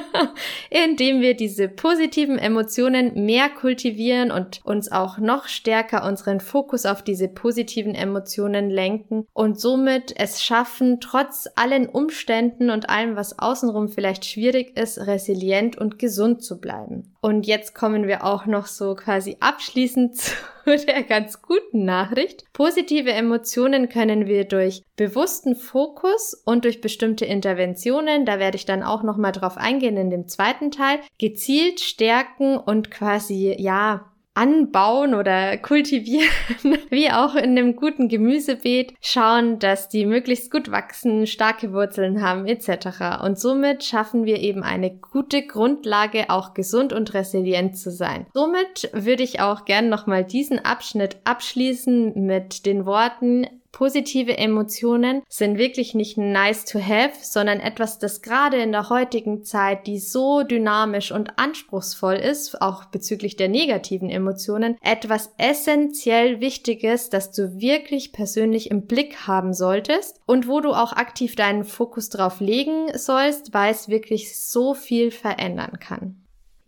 indem 0.70 1.22
wir 1.22 1.36
diese 1.36 1.67
positiven 1.67 2.38
Emotionen 2.38 3.25
mehr 3.25 3.50
kultivieren 3.50 4.31
und 4.31 4.62
uns 4.65 4.91
auch 4.91 5.17
noch 5.17 5.48
stärker 5.48 6.05
unseren 6.05 6.39
Fokus 6.39 6.86
auf 6.86 7.03
diese 7.03 7.27
positiven 7.27 7.96
Emotionen 7.96 8.70
lenken 8.70 9.27
und 9.34 9.60
somit 9.60 10.13
es 10.17 10.43
schaffen, 10.43 11.00
trotz 11.00 11.50
allen 11.55 11.88
Umständen 11.88 12.70
und 12.70 12.89
allem, 12.89 13.15
was 13.15 13.39
außenrum 13.39 13.89
vielleicht 13.89 14.25
schwierig 14.25 14.77
ist, 14.77 15.00
resilient 15.00 15.77
und 15.77 16.00
gesund 16.00 16.43
zu 16.43 16.60
bleiben. 16.60 17.15
Und 17.22 17.46
jetzt 17.46 17.75
kommen 17.75 18.08
wir 18.08 18.25
auch 18.25 18.46
noch 18.46 18.67
so 18.67 18.96
quasi 18.96 19.38
abschließend 19.39 20.17
zu 20.17 20.34
der 20.65 21.03
ganz 21.03 21.41
guten 21.41 21.86
Nachricht. 21.86 22.46
Positive 22.53 23.12
Emotionen 23.12 23.89
können 23.89 24.27
wir 24.27 24.46
durch 24.46 24.84
bewussten 24.96 25.56
Fokus 25.56 26.34
und 26.46 26.65
durch 26.65 26.82
bestimmte 26.82 27.25
Interventionen, 27.25 28.25
da 28.25 28.39
werde 28.39 28.58
ich 28.58 28.65
dann 28.65 28.84
auch 28.84 29.03
noch 29.03 29.18
mal 29.18 29.32
drauf 29.32 29.58
eingehen 29.58 29.98
in 29.98 30.10
dem 30.10 30.27
zweiten 30.27 30.72
Teil, 30.72 31.00
gezielt 31.18 31.80
stärken 31.80 32.58
und 32.58 32.91
quasi 32.91 33.56
ja 33.58 34.11
anbauen 34.41 35.13
oder 35.13 35.55
kultivieren, 35.57 36.27
wie 36.89 37.12
auch 37.12 37.36
in 37.36 37.51
einem 37.51 37.75
guten 37.75 38.10
Gemüsebeet, 38.10 38.95
schauen, 39.00 39.60
dass 39.60 39.88
die 39.88 40.07
möglichst 40.07 40.50
gut 40.50 40.71
wachsen, 40.71 41.27
starke 41.27 41.74
Wurzeln 41.74 42.24
haben 42.24 42.48
etc. 42.48 43.21
Und 43.24 43.39
somit 43.39 43.83
schaffen 43.83 44.25
wir 44.25 44.39
eben 44.39 44.63
eine 44.63 44.89
gute 44.89 45.45
Grundlage, 45.45 46.31
auch 46.31 46.55
gesund 46.55 46.91
und 46.91 47.13
resilient 47.13 47.77
zu 47.77 47.91
sein. 47.91 48.25
Somit 48.33 48.89
würde 48.93 49.21
ich 49.21 49.41
auch 49.41 49.65
gern 49.65 49.89
nochmal 49.89 50.24
diesen 50.24 50.57
Abschnitt 50.57 51.17
abschließen 51.24 52.13
mit 52.25 52.65
den 52.65 52.88
Worten, 52.88 53.45
Positive 53.72 54.38
Emotionen 54.38 55.24
sind 55.30 55.58
wirklich 55.58 55.96
nicht 55.96 56.18
nice 56.18 56.66
to 56.66 56.80
have, 56.80 57.13
sondern 57.22 57.60
etwas, 57.60 58.00
das 58.00 58.22
gerade 58.22 58.62
in 58.62 58.72
der 58.72 58.90
heutigen 58.90 59.44
Zeit, 59.44 59.88
die 59.88 59.98
so 59.98 60.44
dynamisch 60.44 61.12
und 61.12 61.40
anspruchsvoll 61.40 62.16
ist, 62.16 62.62
auch 62.62 62.86
bezüglich 62.86 63.38
der 63.38 63.48
negativen 63.48 64.10
Emotionen, 64.10 64.78
etwas 64.82 65.34
essentiell 65.38 66.42
Wichtiges, 66.42 67.10
das 67.10 67.32
du 67.32 67.60
wirklich 67.60 68.12
persönlich 68.12 68.70
im 68.70 68.88
Blick 68.88 69.28
haben 69.28 69.54
solltest 69.54 70.20
und 70.25 70.48
wo 70.48 70.60
du 70.60 70.74
auch 70.74 70.94
aktiv 70.94 71.36
deinen 71.36 71.63
Fokus 71.63 72.10
drauf 72.10 72.40
legen 72.40 72.88
sollst, 72.96 73.54
weil 73.54 73.72
es 73.72 73.90
wirklich 73.90 74.38
so 74.38 74.74
viel 74.74 75.12
verändern 75.12 75.80
kann. 75.80 76.21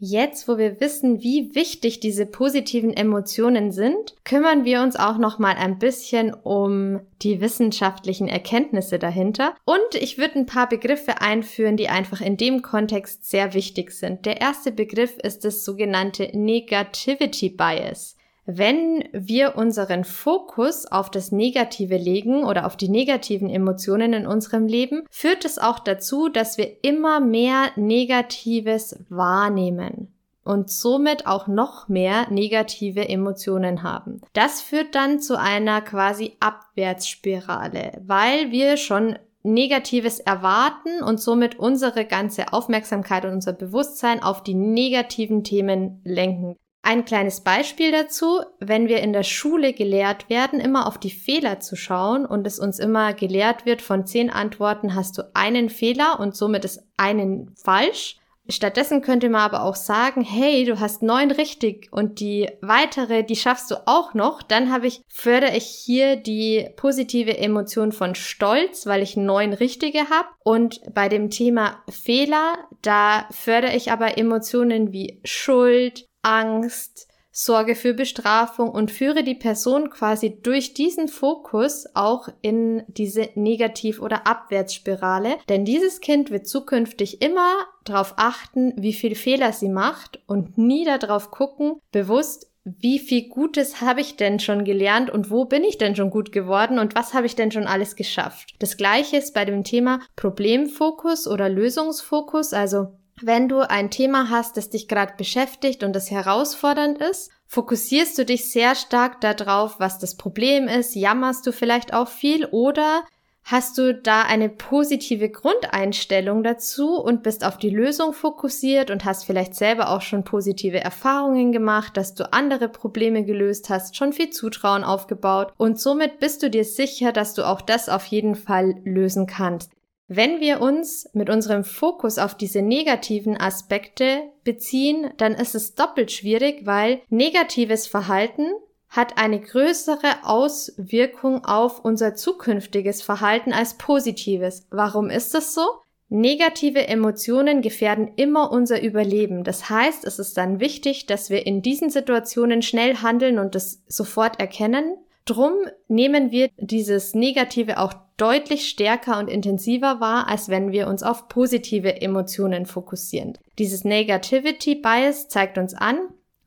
Jetzt, 0.05 0.49
wo 0.49 0.57
wir 0.57 0.81
wissen, 0.81 1.23
wie 1.23 1.55
wichtig 1.55 2.01
diese 2.01 2.25
positiven 2.25 2.91
Emotionen 2.91 3.71
sind, 3.71 4.15
kümmern 4.25 4.65
wir 4.65 4.81
uns 4.81 4.97
auch 4.97 5.17
noch 5.17 5.39
mal 5.39 5.55
ein 5.55 5.79
bisschen 5.79 6.33
um 6.33 6.99
die 7.21 7.39
wissenschaftlichen 7.39 8.27
Erkenntnisse 8.27 8.99
dahinter 8.99 9.55
und 9.63 9.95
ich 9.95 10.17
würde 10.17 10.39
ein 10.39 10.45
paar 10.45 10.67
Begriffe 10.67 11.21
einführen, 11.21 11.77
die 11.77 11.87
einfach 11.87 12.19
in 12.19 12.35
dem 12.35 12.61
Kontext 12.61 13.29
sehr 13.29 13.53
wichtig 13.53 13.91
sind. 13.91 14.25
Der 14.25 14.41
erste 14.41 14.73
Begriff 14.73 15.15
ist 15.19 15.45
das 15.45 15.63
sogenannte 15.63 16.37
Negativity 16.37 17.47
Bias. 17.47 18.17
Wenn 18.45 19.07
wir 19.13 19.55
unseren 19.55 20.03
Fokus 20.03 20.85
auf 20.85 21.09
das 21.09 21.31
Negative 21.31 21.95
legen 21.95 22.43
oder 22.43 22.65
auf 22.65 22.75
die 22.75 22.89
negativen 22.89 23.49
Emotionen 23.49 24.11
in 24.11 24.27
unserem 24.27 24.67
Leben, 24.67 25.03
führt 25.09 25.45
es 25.45 25.59
auch 25.59 25.79
dazu, 25.79 26.27
dass 26.27 26.57
wir 26.57 26.83
immer 26.83 27.21
mehr 27.21 27.71
Negatives 27.77 28.99
wahrnehmen 29.07 30.13
und 30.43 30.69
somit 30.69 31.25
auch 31.25 31.47
noch 31.47 31.87
mehr 31.87 32.29
negative 32.29 33.07
Emotionen 33.07 33.81
haben. 33.81 34.19
Das 34.33 34.61
führt 34.61 34.93
dann 34.93 35.21
zu 35.21 35.39
einer 35.39 35.81
quasi 35.81 36.35
Abwärtsspirale, 36.41 38.01
weil 38.05 38.51
wir 38.51 38.75
schon 38.75 39.17
Negatives 39.43 40.19
erwarten 40.19 41.03
und 41.03 41.19
somit 41.19 41.59
unsere 41.59 42.05
ganze 42.05 42.53
Aufmerksamkeit 42.53 43.25
und 43.25 43.31
unser 43.31 43.53
Bewusstsein 43.53 44.23
auf 44.23 44.41
die 44.43 44.53
negativen 44.53 45.43
Themen 45.43 46.01
lenken. 46.03 46.55
Ein 46.85 47.05
kleines 47.05 47.39
Beispiel 47.39 47.93
dazu, 47.93 48.41
wenn 48.59 48.89
wir 48.89 48.99
in 48.99 49.13
der 49.13 49.23
Schule 49.23 49.71
gelehrt 49.71 50.29
werden, 50.29 50.59
immer 50.59 50.85
auf 50.85 50.97
die 50.97 51.11
Fehler 51.11 51.61
zu 51.61 51.77
schauen 51.77 52.25
und 52.25 52.45
es 52.45 52.59
uns 52.59 52.77
immer 52.77 53.13
gelehrt 53.13 53.65
wird, 53.65 53.81
von 53.81 54.05
zehn 54.05 54.29
Antworten 54.29 54.93
hast 54.93 55.17
du 55.17 55.23
einen 55.33 55.69
Fehler 55.69 56.19
und 56.19 56.35
somit 56.35 56.65
ist 56.65 56.83
einen 56.97 57.55
falsch. 57.55 58.17
Stattdessen 58.49 59.01
könnte 59.01 59.29
man 59.29 59.39
aber 59.39 59.63
auch 59.63 59.77
sagen, 59.77 60.21
hey, 60.21 60.65
du 60.65 60.81
hast 60.81 61.01
neun 61.01 61.31
richtig 61.31 61.87
und 61.91 62.19
die 62.19 62.49
weitere, 62.59 63.23
die 63.23 63.37
schaffst 63.37 63.71
du 63.71 63.75
auch 63.87 64.13
noch. 64.13 64.41
Dann 64.41 64.69
habe 64.69 64.87
ich, 64.87 65.01
fördere 65.07 65.55
ich 65.55 65.67
hier 65.67 66.17
die 66.17 66.67
positive 66.75 67.37
Emotion 67.37 67.93
von 67.93 68.15
Stolz, 68.15 68.85
weil 68.85 69.01
ich 69.01 69.15
neun 69.15 69.53
richtige 69.53 70.09
habe. 70.09 70.27
Und 70.43 70.81
bei 70.93 71.07
dem 71.07 71.29
Thema 71.29 71.81
Fehler, 71.89 72.57
da 72.81 73.25
fördere 73.31 73.77
ich 73.77 73.93
aber 73.93 74.17
Emotionen 74.17 74.91
wie 74.91 75.21
Schuld, 75.23 76.09
Angst, 76.23 77.07
Sorge 77.35 77.73
für 77.73 77.95
Bestrafung 77.95 78.69
und 78.69 78.91
führe 78.91 79.23
die 79.23 79.33
Person 79.33 79.89
quasi 79.89 80.39
durch 80.43 80.75
diesen 80.75 81.07
Fokus 81.07 81.87
auch 81.95 82.29
in 82.41 82.83
diese 82.87 83.29
Negativ- 83.33 83.99
oder 83.99 84.27
Abwärtsspirale. 84.27 85.37
Denn 85.49 85.65
dieses 85.65 85.99
Kind 85.99 86.29
wird 86.29 86.47
zukünftig 86.47 87.23
immer 87.23 87.51
darauf 87.85 88.13
achten, 88.17 88.73
wie 88.77 88.93
viel 88.93 89.15
Fehler 89.15 89.51
sie 89.51 89.69
macht 89.69 90.21
und 90.27 90.59
nie 90.59 90.85
darauf 90.85 91.31
gucken, 91.31 91.79
bewusst, 91.91 92.51
wie 92.65 92.99
viel 92.99 93.27
Gutes 93.29 93.81
habe 93.81 94.01
ich 94.01 94.15
denn 94.15 94.39
schon 94.39 94.63
gelernt 94.63 95.09
und 95.09 95.31
wo 95.31 95.45
bin 95.45 95.63
ich 95.63 95.79
denn 95.79 95.95
schon 95.95 96.11
gut 96.11 96.31
geworden 96.31 96.79
und 96.79 96.95
was 96.95 97.15
habe 97.15 97.25
ich 97.25 97.35
denn 97.35 97.51
schon 97.51 97.65
alles 97.65 97.95
geschafft. 97.95 98.53
Das 98.59 98.77
gleiche 98.77 99.17
ist 99.17 99.33
bei 99.33 99.43
dem 99.43 99.63
Thema 99.63 99.99
Problemfokus 100.15 101.27
oder 101.27 101.49
Lösungsfokus, 101.49 102.53
also 102.53 102.93
wenn 103.21 103.47
du 103.47 103.59
ein 103.59 103.91
Thema 103.91 104.29
hast, 104.29 104.57
das 104.57 104.69
dich 104.69 104.87
gerade 104.87 105.13
beschäftigt 105.17 105.83
und 105.83 105.93
das 105.93 106.11
herausfordernd 106.11 106.97
ist, 106.97 107.31
fokussierst 107.47 108.17
du 108.17 108.25
dich 108.25 108.51
sehr 108.51 108.75
stark 108.75 109.21
darauf, 109.21 109.79
was 109.79 109.99
das 109.99 110.15
Problem 110.15 110.67
ist, 110.67 110.95
jammerst 110.95 111.45
du 111.45 111.51
vielleicht 111.51 111.93
auch 111.93 112.07
viel 112.07 112.45
oder 112.45 113.03
hast 113.43 113.77
du 113.77 113.93
da 113.93 114.21
eine 114.23 114.49
positive 114.49 115.29
Grundeinstellung 115.29 116.43
dazu 116.43 116.95
und 116.95 117.23
bist 117.23 117.45
auf 117.45 117.57
die 117.57 117.69
Lösung 117.69 118.13
fokussiert 118.13 118.89
und 118.89 119.05
hast 119.05 119.25
vielleicht 119.25 119.55
selber 119.55 119.89
auch 119.89 120.01
schon 120.01 120.23
positive 120.23 120.79
Erfahrungen 120.79 121.51
gemacht, 121.51 121.97
dass 121.97 122.15
du 122.15 122.31
andere 122.31 122.69
Probleme 122.69 123.25
gelöst 123.25 123.69
hast, 123.69 123.97
schon 123.97 124.13
viel 124.13 124.29
Zutrauen 124.29 124.83
aufgebaut 124.83 125.53
und 125.57 125.79
somit 125.79 126.19
bist 126.19 126.41
du 126.41 126.49
dir 126.49 126.63
sicher, 126.63 127.11
dass 127.11 127.33
du 127.33 127.43
auch 127.43 127.61
das 127.61 127.89
auf 127.89 128.05
jeden 128.05 128.35
Fall 128.35 128.75
lösen 128.85 129.27
kannst. 129.27 129.72
Wenn 130.07 130.41
wir 130.41 130.61
uns 130.61 131.09
mit 131.13 131.29
unserem 131.29 131.63
Fokus 131.63 132.17
auf 132.17 132.35
diese 132.35 132.61
negativen 132.61 133.39
Aspekte 133.39 134.23
beziehen, 134.43 135.11
dann 135.17 135.33
ist 135.33 135.55
es 135.55 135.75
doppelt 135.75 136.11
schwierig, 136.11 136.65
weil 136.65 137.01
negatives 137.09 137.87
Verhalten 137.87 138.47
hat 138.89 139.17
eine 139.17 139.39
größere 139.39 140.23
Auswirkung 140.23 141.45
auf 141.45 141.83
unser 141.83 142.13
zukünftiges 142.13 143.01
Verhalten 143.01 143.53
als 143.53 143.77
positives. 143.77 144.67
Warum 144.69 145.09
ist 145.09 145.33
das 145.33 145.55
so? 145.55 145.63
Negative 146.09 146.87
Emotionen 146.87 147.63
gefährden 147.63 148.11
immer 148.17 148.51
unser 148.51 148.83
Überleben. 148.83 149.43
Das 149.43 149.67
heißt, 149.71 150.05
es 150.05 150.19
ist 150.19 150.37
dann 150.37 150.59
wichtig, 150.59 151.07
dass 151.07 151.31
wir 151.31 151.47
in 151.47 151.63
diesen 151.63 151.89
Situationen 151.89 152.61
schnell 152.61 152.97
handeln 152.97 153.39
und 153.39 153.55
es 153.55 153.83
sofort 153.87 154.39
erkennen. 154.39 154.95
Drum 155.25 155.53
nehmen 155.87 156.29
wir 156.29 156.49
dieses 156.57 157.15
Negative 157.15 157.79
auch 157.79 157.93
deutlich 158.17 158.69
stärker 158.69 159.17
und 159.19 159.29
intensiver 159.29 159.99
wahr, 159.99 160.27
als 160.27 160.49
wenn 160.49 160.71
wir 160.71 160.87
uns 160.87 161.03
auf 161.03 161.27
positive 161.27 162.01
Emotionen 162.01 162.65
fokussieren. 162.65 163.37
Dieses 163.59 163.83
Negativity 163.83 164.75
Bias 164.75 165.27
zeigt 165.27 165.57
uns 165.57 165.73
an, 165.73 165.97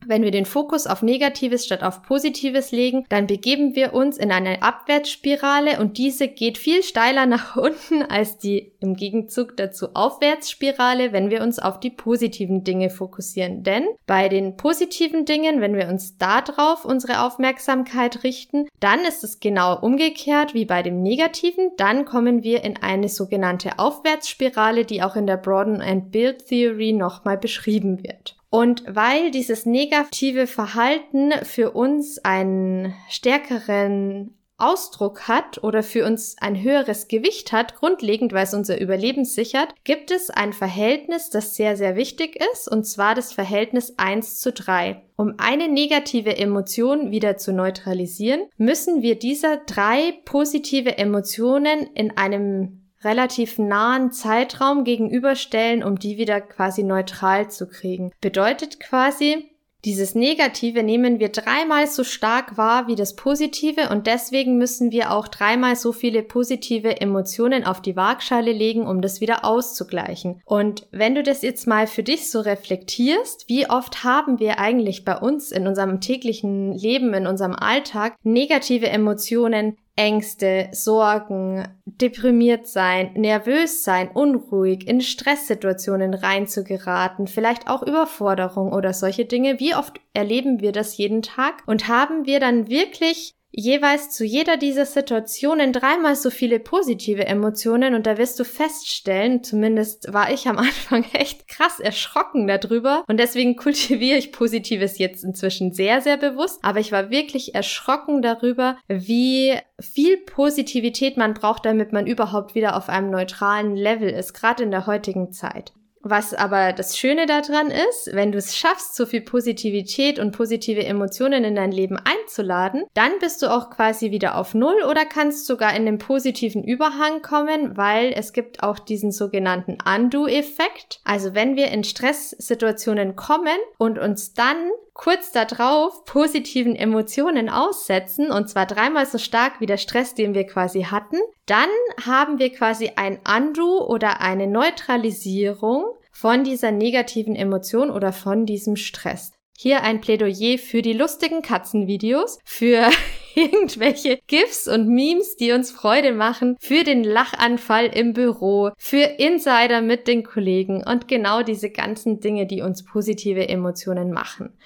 wenn 0.07 0.23
wir 0.23 0.31
den 0.31 0.45
Fokus 0.45 0.87
auf 0.87 1.01
Negatives 1.01 1.65
statt 1.65 1.83
auf 1.83 2.01
Positives 2.03 2.71
legen, 2.71 3.05
dann 3.09 3.27
begeben 3.27 3.75
wir 3.75 3.93
uns 3.93 4.17
in 4.17 4.31
eine 4.31 4.61
Abwärtsspirale 4.61 5.79
und 5.79 5.97
diese 5.97 6.27
geht 6.27 6.57
viel 6.57 6.83
steiler 6.83 7.25
nach 7.27 7.55
unten 7.55 8.03
als 8.03 8.37
die 8.37 8.71
im 8.79 8.95
Gegenzug 8.95 9.57
dazu 9.57 9.89
Aufwärtsspirale, 9.93 11.11
wenn 11.11 11.29
wir 11.29 11.41
uns 11.41 11.59
auf 11.59 11.79
die 11.79 11.89
positiven 11.89 12.63
Dinge 12.63 12.89
fokussieren. 12.89 13.63
Denn 13.63 13.85
bei 14.05 14.29
den 14.29 14.57
positiven 14.57 15.25
Dingen, 15.25 15.61
wenn 15.61 15.75
wir 15.75 15.87
uns 15.87 16.17
darauf 16.17 16.85
unsere 16.85 17.21
Aufmerksamkeit 17.21 18.23
richten, 18.23 18.67
dann 18.79 19.01
ist 19.01 19.23
es 19.23 19.39
genau 19.39 19.79
umgekehrt 19.79 20.53
wie 20.53 20.65
bei 20.65 20.83
dem 20.83 21.01
Negativen. 21.01 21.71
Dann 21.77 22.05
kommen 22.05 22.43
wir 22.43 22.63
in 22.63 22.77
eine 22.77 23.09
sogenannte 23.09 23.79
Aufwärtsspirale, 23.79 24.85
die 24.85 25.03
auch 25.03 25.15
in 25.15 25.27
der 25.27 25.37
Broaden 25.37 25.81
and 25.81 26.11
Build 26.11 26.47
Theory 26.47 26.93
nochmal 26.93 27.37
beschrieben 27.37 28.03
wird. 28.03 28.36
Und 28.49 28.83
weil 28.87 29.31
dieses 29.31 29.65
negative 29.65 30.47
Verhalten 30.47 31.31
für 31.43 31.71
uns 31.71 32.19
einen 32.19 32.93
stärkeren 33.09 34.37
Ausdruck 34.59 35.27
hat 35.27 35.63
oder 35.63 35.83
für 35.83 36.05
uns 36.05 36.35
ein 36.39 36.61
höheres 36.61 37.07
Gewicht 37.07 37.51
hat, 37.51 37.75
grundlegend, 37.75 38.33
weil 38.33 38.43
es 38.43 38.55
unser 38.55 38.81
Überleben 38.81 39.23
sichert, 39.23 39.75
gibt 39.83 40.09
es 40.09 40.31
ein 40.31 40.51
Verhältnis, 40.51 41.29
das 41.29 41.55
sehr, 41.55 41.77
sehr 41.77 41.95
wichtig 41.95 42.41
ist, 42.53 42.67
und 42.67 42.85
zwar 42.85 43.13
das 43.13 43.31
Verhältnis 43.31 43.93
1 43.97 44.39
zu 44.39 44.51
3. 44.51 45.03
Um 45.15 45.35
eine 45.37 45.67
negative 45.67 46.37
Emotion 46.37 47.11
wieder 47.11 47.37
zu 47.37 47.53
neutralisieren, 47.53 48.41
müssen 48.57 49.03
wir 49.03 49.19
dieser 49.19 49.57
drei 49.57 50.13
positive 50.25 50.97
Emotionen 50.97 51.87
in 51.93 52.17
einem 52.17 52.86
relativ 53.03 53.57
nahen 53.57 54.11
Zeitraum 54.11 54.83
gegenüberstellen, 54.83 55.83
um 55.83 55.99
die 55.99 56.17
wieder 56.17 56.41
quasi 56.41 56.83
neutral 56.83 57.49
zu 57.49 57.67
kriegen. 57.67 58.11
Bedeutet 58.21 58.79
quasi, 58.79 59.49
dieses 59.85 60.15
Negative 60.15 60.81
nehmen 60.81 61.19
wir 61.19 61.29
dreimal 61.29 61.85
so 61.87 62.03
stark 62.03 62.57
wahr 62.57 62.87
wie 62.87 62.95
das 62.95 63.15
Positive 63.15 63.89
und 63.89 64.07
deswegen 64.07 64.57
müssen 64.57 64.91
wir 64.91 65.11
auch 65.11 65.27
dreimal 65.27 65.75
so 65.75 65.93
viele 65.93 66.23
positive 66.23 66.99
Emotionen 66.99 67.63
auf 67.63 67.81
die 67.81 67.95
Waagschale 67.95 68.51
legen, 68.51 68.87
um 68.87 69.01
das 69.01 69.21
wieder 69.21 69.45
auszugleichen. 69.45 70.41
Und 70.45 70.87
wenn 70.91 71.13
du 71.13 71.21
das 71.21 71.43
jetzt 71.43 71.67
mal 71.67 71.85
für 71.85 72.03
dich 72.03 72.31
so 72.31 72.41
reflektierst, 72.41 73.47
wie 73.47 73.69
oft 73.69 74.03
haben 74.03 74.39
wir 74.39 74.59
eigentlich 74.59 75.05
bei 75.05 75.15
uns 75.15 75.51
in 75.51 75.67
unserem 75.67 76.01
täglichen 76.01 76.73
Leben, 76.73 77.13
in 77.13 77.27
unserem 77.27 77.53
Alltag 77.53 78.15
negative 78.23 78.89
Emotionen 78.89 79.77
Ängste, 79.97 80.69
Sorgen, 80.73 81.67
deprimiert 81.85 82.67
sein, 82.67 83.11
nervös 83.15 83.83
sein, 83.83 84.09
unruhig, 84.09 84.87
in 84.87 85.01
Stresssituationen 85.01 86.13
reinzugeraten, 86.13 87.25
vielleicht 87.25 87.67
auch 87.67 87.81
Überforderung 87.81 88.71
oder 88.71 88.93
solche 88.93 89.25
Dinge. 89.25 89.59
Wie 89.59 89.75
oft 89.75 89.99
erleben 90.13 90.61
wir 90.61 90.71
das 90.71 90.97
jeden 90.97 91.23
Tag 91.23 91.63
und 91.65 91.87
haben 91.87 92.25
wir 92.27 92.39
dann 92.39 92.67
wirklich 92.69 93.36
jeweils 93.57 94.11
zu 94.11 94.23
jeder 94.23 94.55
dieser 94.55 94.85
Situationen 94.85 95.73
dreimal 95.73 96.15
so 96.15 96.29
viele 96.29 96.59
positive 96.59 97.25
Emotionen 97.25 97.95
und 97.95 98.05
da 98.05 98.19
wirst 98.19 98.39
du 98.39 98.45
feststellen, 98.45 99.43
zumindest 99.43 100.13
war 100.13 100.31
ich 100.31 100.47
am 100.47 100.57
Anfang 100.57 101.05
echt 101.13 101.47
krass 101.47 101.79
erschrocken 101.79 102.47
darüber 102.47 103.03
und 103.07 103.19
deswegen 103.19 103.55
kultiviere 103.55 104.19
ich 104.19 104.31
Positives 104.31 104.99
jetzt 104.99 105.23
inzwischen 105.23 105.73
sehr, 105.73 106.01
sehr 106.01 106.17
bewusst, 106.17 106.59
aber 106.61 106.79
ich 106.79 106.91
war 106.91 107.09
wirklich 107.09 107.55
erschrocken 107.55 108.21
darüber, 108.21 108.77
wie 108.87 109.55
viel 109.79 110.17
Positivität 110.17 111.17
man 111.17 111.33
braucht, 111.33 111.65
damit 111.65 111.91
man 111.91 112.05
überhaupt 112.05 112.53
wieder 112.53 112.77
auf 112.77 112.89
einem 112.89 113.09
neutralen 113.09 113.75
Level 113.75 114.09
ist, 114.09 114.33
gerade 114.33 114.61
in 114.61 114.71
der 114.71 114.85
heutigen 114.85 115.31
Zeit. 115.31 115.73
Was 116.09 116.33
aber 116.33 116.71
das 116.71 116.97
Schöne 116.97 117.25
daran 117.25 117.67
ist, 117.67 118.11
wenn 118.13 118.31
du 118.31 118.37
es 118.37 118.55
schaffst, 118.55 118.95
so 118.95 119.05
viel 119.05 119.19
Positivität 119.19 120.19
und 120.19 120.31
positive 120.31 120.85
Emotionen 120.85 121.43
in 121.43 121.55
dein 121.55 121.73
Leben 121.73 121.97
einzuladen, 121.97 122.85
dann 122.93 123.11
bist 123.19 123.41
du 123.41 123.51
auch 123.51 123.69
quasi 123.69 124.11
wieder 124.11 124.37
auf 124.37 124.53
Null 124.53 124.83
oder 124.89 125.03
kannst 125.03 125.47
sogar 125.47 125.75
in 125.75 125.85
den 125.85 125.97
positiven 125.97 126.63
Überhang 126.63 127.21
kommen, 127.21 127.75
weil 127.75 128.13
es 128.15 128.31
gibt 128.31 128.63
auch 128.63 128.79
diesen 128.79 129.11
sogenannten 129.11 129.77
Undo-Effekt. 129.85 131.01
Also 131.03 131.35
wenn 131.35 131.57
wir 131.57 131.71
in 131.71 131.83
Stresssituationen 131.83 133.17
kommen 133.17 133.57
und 133.77 133.99
uns 133.99 134.33
dann 134.33 134.55
kurz 134.93 135.31
darauf 135.31 136.05
positiven 136.05 136.75
Emotionen 136.75 137.49
aussetzen, 137.49 138.31
und 138.31 138.49
zwar 138.49 138.65
dreimal 138.65 139.05
so 139.05 139.17
stark 139.17 139.59
wie 139.59 139.65
der 139.65 139.77
Stress, 139.77 140.15
den 140.15 140.33
wir 140.33 140.45
quasi 140.45 140.83
hatten, 140.83 141.17
dann 141.45 141.69
haben 142.05 142.39
wir 142.39 142.51
quasi 142.51 142.91
ein 142.95 143.19
Undo 143.27 143.85
oder 143.85 144.21
eine 144.21 144.47
Neutralisierung 144.47 145.85
von 146.19 146.43
dieser 146.43 146.71
negativen 146.71 147.35
Emotion 147.35 147.91
oder 147.91 148.11
von 148.11 148.47
diesem 148.47 148.75
Stress. 148.75 149.33
Hier 149.55 149.83
ein 149.83 150.01
Plädoyer 150.01 150.57
für 150.57 150.81
die 150.81 150.93
lustigen 150.93 151.43
Katzenvideos, 151.43 152.39
für 152.43 152.89
irgendwelche 153.35 154.17
GIFs 154.25 154.67
und 154.67 154.87
Memes, 154.87 155.35
die 155.35 155.51
uns 155.51 155.69
Freude 155.69 156.13
machen, 156.13 156.57
für 156.59 156.83
den 156.83 157.03
Lachanfall 157.03 157.85
im 157.85 158.13
Büro, 158.13 158.71
für 158.79 159.03
Insider 159.03 159.81
mit 159.81 160.07
den 160.07 160.23
Kollegen 160.23 160.83
und 160.83 161.07
genau 161.07 161.43
diese 161.43 161.69
ganzen 161.69 162.19
Dinge, 162.19 162.47
die 162.47 162.63
uns 162.63 162.83
positive 162.83 163.47
Emotionen 163.47 164.11
machen. 164.11 164.57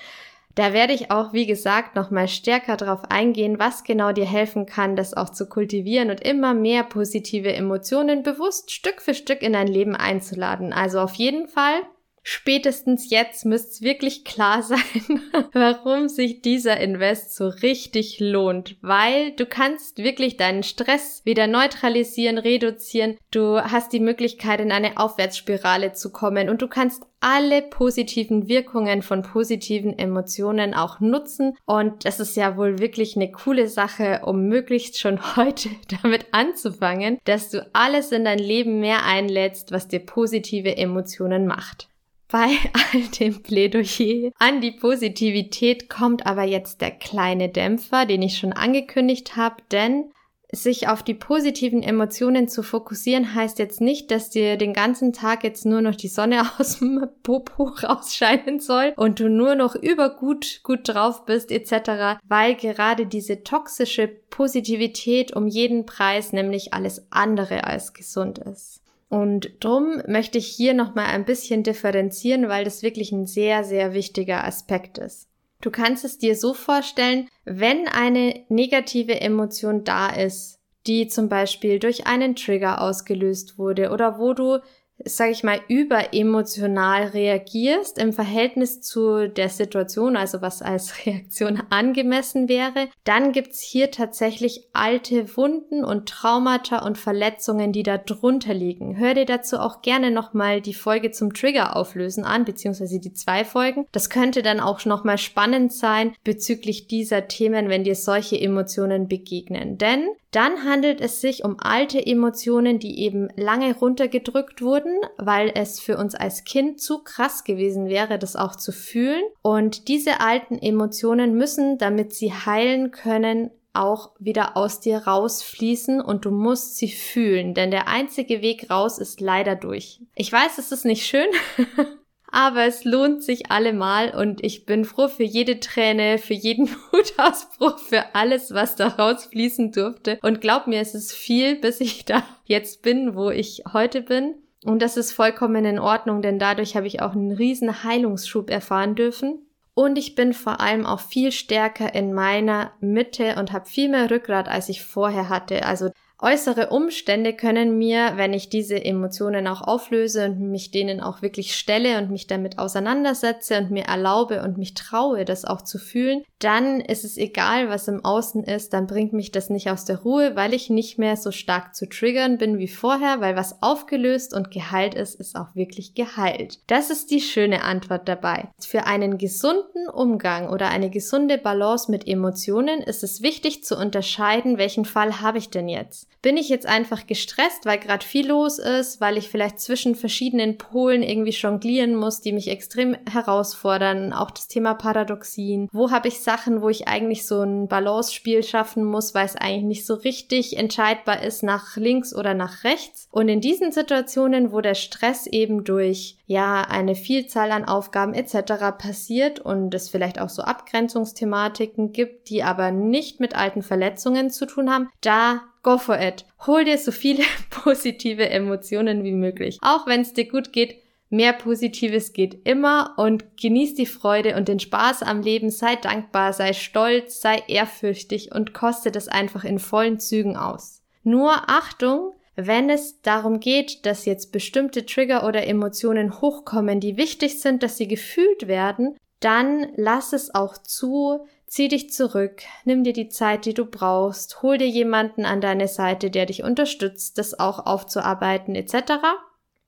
Da 0.56 0.74
werde 0.74 0.94
ich 0.94 1.12
auch, 1.12 1.34
wie 1.34 1.46
gesagt, 1.46 1.96
nochmal 1.96 2.28
stärker 2.28 2.78
darauf 2.78 3.10
eingehen, 3.10 3.60
was 3.60 3.84
genau 3.84 4.12
dir 4.12 4.26
helfen 4.26 4.66
kann, 4.66 4.96
das 4.96 5.14
auch 5.14 5.30
zu 5.30 5.48
kultivieren 5.48 6.10
und 6.10 6.22
immer 6.22 6.54
mehr 6.54 6.84
positive 6.84 7.54
Emotionen 7.54 8.24
bewusst 8.24 8.72
Stück 8.72 9.02
für 9.02 9.14
Stück 9.14 9.42
in 9.42 9.54
dein 9.54 9.68
Leben 9.68 9.96
einzuladen. 9.96 10.74
Also 10.74 11.00
auf 11.00 11.14
jeden 11.14 11.48
Fall 11.48 11.82
Spätestens 12.24 13.10
jetzt 13.10 13.46
müsste 13.46 13.70
es 13.70 13.82
wirklich 13.82 14.24
klar 14.24 14.62
sein, 14.64 15.22
warum 15.54 16.08
sich 16.08 16.42
dieser 16.42 16.80
Invest 16.80 17.36
so 17.36 17.48
richtig 17.48 18.20
lohnt, 18.20 18.78
weil 18.82 19.32
du 19.32 19.46
kannst 19.46 19.98
wirklich 19.98 20.38
deinen 20.38 20.64
Stress 20.64 21.22
wieder 21.26 21.48
neutralisieren, 21.48 22.38
reduzieren. 22.38 23.18
Du 23.32 23.60
hast 23.60 23.92
die 23.92 24.00
Möglichkeit, 24.00 24.60
in 24.60 24.72
eine 24.72 24.98
Aufwärtsspirale 24.98 25.94
zu 25.94 26.12
kommen 26.12 26.50
und 26.50 26.62
du 26.62 26.68
kannst 26.68 27.04
alle 27.22 27.62
positiven 27.62 28.48
Wirkungen 28.48 29.04
von 29.04 29.22
positiven 29.22 29.98
Emotionen 29.98 30.74
auch 30.74 31.00
nutzen. 31.00 31.56
Und 31.66 32.06
das 32.06 32.20
ist 32.20 32.36
ja 32.36 32.58
wohl 32.58 32.80
wirklich 32.80 33.16
eine 33.16 33.32
coole 33.32 33.68
Sache, 33.68 34.22
um 34.26 34.48
möglichst 34.48 35.00
schon 35.00 35.36
heute 35.36 35.70
damit 36.02 36.28
anzufangen, 36.32 37.20
dass 37.26 37.50
du 37.50 37.68
alles 37.74 38.12
in 38.12 38.26
dein 38.26 38.40
Leben 38.40 38.80
mehr 38.80 39.06
einlädst, 39.06 39.72
was 39.72 39.88
dir 39.88 40.00
positive 40.00 40.78
Emotionen 40.78 41.46
macht. 41.46 41.91
Bei 42.32 42.48
all 42.94 43.02
dem 43.20 43.44
Plädoyer 43.44 44.32
an 44.40 44.62
die 44.62 44.72
Positivität 44.72 45.90
kommt 45.90 46.26
aber 46.26 46.44
jetzt 46.44 46.82
der 46.82 46.92
kleine 46.92 47.50
Dämpfer, 47.50 48.06
den 48.06 48.22
ich 48.22 48.38
schon 48.38 48.54
angekündigt 48.54 49.36
habe, 49.36 49.58
denn 49.72 50.12
sich 50.54 50.90
auf 50.90 51.02
die 51.02 51.14
positiven 51.14 51.82
Emotionen 51.82 52.50
zu 52.50 52.62
fokussieren, 52.62 53.36
heißt 53.36 53.58
jetzt 53.60 53.80
nicht, 53.80 54.12
dass 54.12 54.30
dir 54.30 54.58
den 54.58 54.74
ganzen 54.74 55.14
Tag 55.14 55.46
jetzt 55.46 55.66
nur 55.66 55.82
noch 55.82 55.96
die 55.96 56.10
Sonne 56.10 56.44
aus 56.60 56.80
dem 56.80 57.08
Popo 57.24 57.64
rausscheinen 57.64 58.60
soll 58.60 58.94
und 58.98 59.20
du 59.20 59.30
nur 59.30 59.56
noch 59.56 59.76
übergut 59.76 60.62
gut 60.64 60.82
drauf 60.84 61.26
bist 61.26 61.52
etc., 61.52 62.20
weil 62.28 62.56
gerade 62.56 63.06
diese 63.06 63.44
toxische 63.44 64.08
Positivität 64.08 65.34
um 65.34 65.48
jeden 65.48 65.86
Preis 65.86 66.34
nämlich 66.34 66.74
alles 66.74 67.06
andere 67.12 67.66
als 67.66 67.94
gesund 67.94 68.40
ist. 68.40 68.81
Und 69.12 69.52
drum 69.60 70.02
möchte 70.08 70.38
ich 70.38 70.48
hier 70.48 70.74
nochmal 70.74 71.08
ein 71.08 71.26
bisschen 71.26 71.64
differenzieren, 71.64 72.48
weil 72.48 72.64
das 72.64 72.82
wirklich 72.82 73.12
ein 73.12 73.26
sehr, 73.26 73.66
sehr 73.66 73.94
wichtiger 73.94 74.46
Aspekt 74.46 74.98
ist. 75.00 75.28
Du 75.60 75.70
kannst 75.70 76.06
es 76.06 76.18
dir 76.18 76.34
so 76.38 76.54
vorstellen, 76.54 77.28
wenn 77.44 77.90
eine 77.90 78.46
negative 78.48 79.20
Emotion 79.20 79.84
da 79.84 80.08
ist, 80.08 80.60
die 80.88 81.10
zum 81.10 81.28
Beispiel 81.28 81.78
durch 81.78 82.08
einen 82.08 82.38
Trigger 82.38 82.82
ausgelöst 82.82 83.58
wurde 83.58 83.90
oder 83.90 84.18
wo 84.18 84.34
du 84.34 84.60
sage 85.06 85.32
ich 85.32 85.44
mal, 85.44 85.60
überemotional 85.68 87.08
reagierst 87.08 87.98
im 87.98 88.14
Verhältnis 88.14 88.82
zu 88.82 89.28
der 89.28 89.50
Situation, 89.50 90.16
also 90.16 90.42
was 90.42 90.62
als 90.62 90.94
Reaktion 91.06 91.62
angemessen 91.70 92.50
wäre, 92.50 92.88
dann 93.04 93.32
gibt's 93.32 93.62
hier 93.62 93.92
tatsächlich 93.92 94.68
alte 94.74 95.36
Wunden 95.36 95.84
und 95.84 96.10
Traumata 96.10 96.86
und 96.86 96.98
Verletzungen, 96.98 97.72
die 97.72 97.84
da 97.84 97.98
drunter 97.98 98.54
liegen. 98.54 98.98
Hör 98.98 99.14
dir 99.14 99.26
dazu 99.26 99.58
auch 99.58 99.82
gerne 99.82 100.12
nochmal 100.12 100.62
die 100.62 100.74
Folge 100.74 101.12
zum 101.12 101.34
Trigger 101.34 101.76
auflösen 101.76 102.24
an, 102.24 102.46
beziehungsweise 102.46 103.00
die 103.00 103.14
zwei 103.14 103.46
Folgen. 103.46 103.86
Das 103.92 104.10
könnte 104.10 104.42
dann 104.42 104.60
auch 104.60 104.86
nochmal 104.86 105.18
spannend 105.18 105.74
sein 105.74 106.14
bezüglich 106.24 106.88
dieser 106.88 107.28
Themen, 107.28 107.70
wenn 107.70 107.84
dir 107.84 107.96
solche 107.96 108.40
Emotionen 108.40 109.08
begegnen. 109.08 109.78
Denn 109.78 110.08
dann 110.32 110.64
handelt 110.64 111.02
es 111.02 111.20
sich 111.20 111.44
um 111.44 111.58
alte 111.60 112.06
Emotionen, 112.06 112.80
die 112.80 113.00
eben 113.00 113.28
lange 113.36 113.76
runtergedrückt 113.76 114.62
wurden, 114.62 114.96
weil 115.18 115.52
es 115.54 115.80
für 115.80 115.98
uns 115.98 116.16
als 116.16 116.46
Kind 116.46 116.80
zu 116.80 117.04
krass 117.04 117.44
gewesen 117.44 117.88
wäre, 117.88 118.18
das 118.18 118.38
auch 118.38 118.56
zu 118.56 118.72
fühlen. 118.72 119.24
Und 119.42 119.90
diese 119.90 120.22
alten 120.22 120.58
Emotionen 120.58 121.36
müssen, 121.36 121.78
damit 121.78 122.14
sie 122.14 122.32
heilen 122.32 122.92
können, 122.92 123.52
auch 123.74 124.12
wieder 124.20 124.58
aus 124.58 124.80
dir 124.80 124.98
rausfließen 125.00 126.02
und 126.02 126.26
du 126.26 126.32
musst 126.32 126.78
sie 126.78 126.92
fühlen, 126.92 127.54
denn 127.54 127.72
der 127.72 127.88
einzige 127.88 128.42
Weg 128.42 128.70
raus 128.70 128.98
ist 128.98 129.22
leider 129.22 129.56
durch. 129.56 130.02
Ich 130.14 130.32
weiß, 130.32 130.58
es 130.58 130.72
ist 130.72 130.84
nicht 130.84 131.06
schön, 131.06 131.28
Aber 132.32 132.66
es 132.66 132.86
lohnt 132.86 133.24
sich 133.24 133.52
allemal 133.52 134.16
und 134.16 134.44
ich 134.44 134.66
bin 134.66 134.86
froh 134.86 135.10
für 135.10 135.24
jede 135.24 135.60
Träne, 135.60 136.18
für 136.18 136.34
jeden 136.34 136.70
Wutausbruch, 136.92 137.78
für 137.78 138.16
alles, 138.16 138.54
was 138.54 138.76
da 138.76 138.88
rausfließen 138.88 139.72
durfte. 139.74 140.18
Und 140.22 140.42
glaub 140.42 140.68
mir, 140.68 140.80
es 140.80 140.96
ist 140.96 141.12
viel, 141.12 141.56
bis 141.58 141.82
ich 141.82 142.06
da 142.06 142.24
jetzt 142.46 142.82
bin, 142.82 143.16
wo 143.16 143.30
ich 143.30 143.64
heute 143.74 144.02
bin. 144.02 144.36
Und 144.64 144.82
das 144.82 144.96
ist 144.96 145.12
vollkommen 145.12 145.66
in 145.66 145.80
Ordnung, 145.80 146.22
denn 146.22 146.40
dadurch 146.40 146.76
habe 146.76 146.88
ich 146.88 147.02
auch 147.02 147.14
einen 147.14 147.32
riesen 147.32 147.84
Heilungsschub 147.84 148.50
erfahren 148.50 148.96
dürfen. 148.96 149.46
Und 149.74 149.98
ich 149.98 150.16
bin 150.16 150.34
vor 150.34 150.60
allem 150.62 150.86
auch 150.86 151.00
viel 151.00 151.32
stärker 151.32 151.96
in 151.96 152.14
meiner 152.14 152.72
Mitte 152.82 153.36
und 153.38 153.52
habe 153.52 153.66
viel 153.66 153.90
mehr 153.90 154.12
Rückgrat, 154.12 154.48
als 154.48 154.70
ich 154.70 154.84
vorher 154.84 155.30
hatte. 155.30 155.66
Also 155.66 155.92
Äußere 156.24 156.70
Umstände 156.70 157.34
können 157.34 157.80
mir, 157.80 158.14
wenn 158.16 158.34
ich 158.34 158.50
diese 158.50 158.84
Emotionen 158.86 159.48
auch 159.48 159.62
auflöse 159.62 160.26
und 160.26 160.40
mich 160.52 160.70
denen 160.70 161.02
auch 161.02 161.24
wirklich 161.24 161.56
stelle 161.56 161.98
und 161.98 162.12
mich 162.12 162.28
damit 162.28 162.60
auseinandersetze 162.60 163.58
und 163.58 163.72
mir 163.72 163.86
erlaube 163.86 164.44
und 164.44 164.56
mich 164.60 164.76
traue, 164.76 165.26
das 165.26 165.46
auch 165.46 165.64
zu 165.64 165.80
fühlen, 165.80 166.24
dann 166.44 166.82
ist 166.82 167.06
es 167.06 167.18
egal, 167.18 167.70
was 167.70 167.88
im 167.88 168.04
Außen 168.04 168.44
ist, 168.44 168.74
dann 168.74 168.88
bringt 168.88 169.14
mich 169.14 169.32
das 169.32 169.50
nicht 169.50 169.70
aus 169.70 169.86
der 169.86 170.00
Ruhe, 170.00 170.36
weil 170.36 170.54
ich 170.54 170.70
nicht 170.70 170.98
mehr 170.98 171.16
so 171.16 171.32
stark 171.32 171.76
zu 171.76 171.88
triggern 171.88 172.38
bin 172.38 172.58
wie 172.58 172.68
vorher, 172.68 173.22
weil 173.22 173.36
was 173.36 173.62
aufgelöst 173.62 174.34
und 174.34 174.52
geheilt 174.52 174.96
ist, 174.96 175.16
ist 175.16 175.36
auch 175.36 175.56
wirklich 175.56 175.94
geheilt. 175.94 176.60
Das 176.68 176.90
ist 176.90 177.12
die 177.12 177.22
schöne 177.22 177.64
Antwort 177.64 178.08
dabei. 178.08 178.50
Für 178.60 178.86
einen 178.86 179.18
gesunden 179.18 179.88
Umgang 179.88 180.50
oder 180.50 180.70
eine 180.70 180.90
gesunde 180.90 181.38
Balance 181.38 181.92
mit 181.92 182.08
Emotionen 182.08 182.82
ist 182.82 183.04
es 183.04 183.22
wichtig 183.22 183.64
zu 183.64 183.78
unterscheiden, 183.78 184.58
welchen 184.58 184.86
Fall 184.86 185.22
habe 185.22 185.38
ich 185.38 185.50
denn 185.50 185.70
jetzt. 185.70 186.08
Bin 186.22 186.38
ich 186.38 186.50
jetzt 186.50 186.66
einfach 186.68 187.08
gestresst, 187.08 187.66
weil 187.66 187.80
gerade 187.80 188.06
viel 188.06 188.28
los 188.28 188.60
ist, 188.60 189.02
weil 189.02 189.18
ich 189.18 189.30
vielleicht 189.30 189.60
zwischen 189.60 189.96
verschiedenen 189.96 190.58
Polen 190.58 191.04
irgendwie 191.04 191.32
jonglieren 191.32 191.96
muss, 191.96 192.22
die 192.22 192.32
mich 192.32 192.50
extrem 192.50 192.96
herausfordern, 193.12 194.14
auch 194.14 194.32
das 194.32 194.48
Thema 194.48 194.76
Paradoxien. 194.76 195.68
Wo 195.72 195.92
habe 195.92 196.08
ich 196.08 196.20
Sachen, 196.32 196.62
wo 196.62 196.70
ich 196.70 196.88
eigentlich 196.88 197.26
so 197.28 197.42
ein 197.42 197.68
Balance-Spiel 197.68 198.42
schaffen 198.44 198.86
muss, 198.86 199.14
weil 199.14 199.26
es 199.26 199.36
eigentlich 199.36 199.64
nicht 199.64 199.86
so 199.86 199.96
richtig 199.96 200.58
entscheidbar 200.58 201.22
ist 201.24 201.44
nach 201.44 201.76
links 201.76 202.16
oder 202.16 202.34
nach 202.34 202.64
rechts. 202.64 203.10
Und 203.12 203.28
in 203.28 203.42
diesen 203.42 203.74
Situationen, 203.74 204.54
wo 204.54 204.62
der 204.62 204.76
Stress 204.76 205.28
eben 205.28 205.66
durch 205.66 206.16
ja 206.28 206.62
eine 206.62 206.96
Vielzahl 206.96 207.52
an 207.52 207.66
Aufgaben 207.66 208.14
etc. 208.14 208.78
passiert 208.78 209.42
und 209.42 209.74
es 209.74 209.90
vielleicht 209.90 210.22
auch 210.22 210.30
so 210.30 210.42
Abgrenzungsthematiken 210.44 211.92
gibt, 211.92 212.30
die 212.30 212.44
aber 212.44 212.72
nicht 212.72 213.20
mit 213.20 213.36
alten 213.36 213.62
Verletzungen 213.62 214.30
zu 214.30 214.46
tun 214.46 214.72
haben, 214.72 214.90
da 215.02 215.42
Go 215.64 215.78
for 215.78 216.00
it. 216.00 216.26
Hol 216.48 216.66
dir 216.66 216.80
so 216.80 216.92
viele 216.92 217.24
positive 217.52 218.28
Emotionen 218.30 219.04
wie 219.04 219.12
möglich. 219.12 219.60
Auch 219.62 219.86
wenn 219.86 220.02
es 220.02 220.14
dir 220.14 220.28
gut 220.28 220.54
geht, 220.54 220.82
mehr 221.12 221.34
Positives 221.34 222.14
geht 222.14 222.48
immer 222.48 222.96
und 222.98 223.38
genieß 223.38 223.76
die 223.76 223.86
Freude 223.86 224.36
und 224.36 224.48
den 224.48 224.60
Spaß 224.60 225.04
am 225.04 225.22
Leben, 225.22 225.50
sei 225.50 225.76
dankbar, 225.76 226.34
sei 226.34 226.54
stolz, 226.54 227.22
sei 227.22 227.44
ehrfürchtig 227.48 228.34
und 228.34 228.54
koste 228.54 228.92
das 228.92 229.08
einfach 229.08 229.44
in 229.44 229.60
vollen 229.60 230.00
Zügen 230.00 230.38
aus. 230.38 230.82
Nur 231.04 231.50
Achtung, 231.50 232.14
wenn 232.36 232.70
es 232.70 233.02
darum 233.02 233.40
geht, 233.40 233.86
dass 233.86 234.06
jetzt 234.06 234.32
bestimmte 234.32 234.86
Trigger 234.86 235.28
oder 235.28 235.46
Emotionen 235.46 236.22
hochkommen, 236.22 236.80
die 236.80 236.98
wichtig 236.98 237.42
sind, 237.42 237.62
dass 237.62 237.78
sie 237.78 237.88
gefühlt 237.88 238.48
werden, 238.48 238.96
dann 239.20 239.68
lass 239.76 240.14
es 240.14 240.34
auch 240.34 240.58
zu, 240.58 241.26
Zieh 241.52 241.68
dich 241.68 241.92
zurück, 241.92 242.44
nimm 242.64 242.86
dir 242.86 242.94
die 242.94 243.10
Zeit, 243.10 243.44
die 243.44 243.54
du 243.54 243.66
brauchst, 243.66 244.42
hol 244.42 244.58
dir 244.58 244.70
jemanden 244.70 245.26
an 245.26 245.42
deine 245.42 245.68
Seite, 245.68 246.10
der 246.10 246.26
dich 246.26 246.44
unterstützt, 246.44 247.18
das 247.18 247.38
auch 247.42 247.66
aufzuarbeiten 247.66 248.56
etc. 248.56 249.04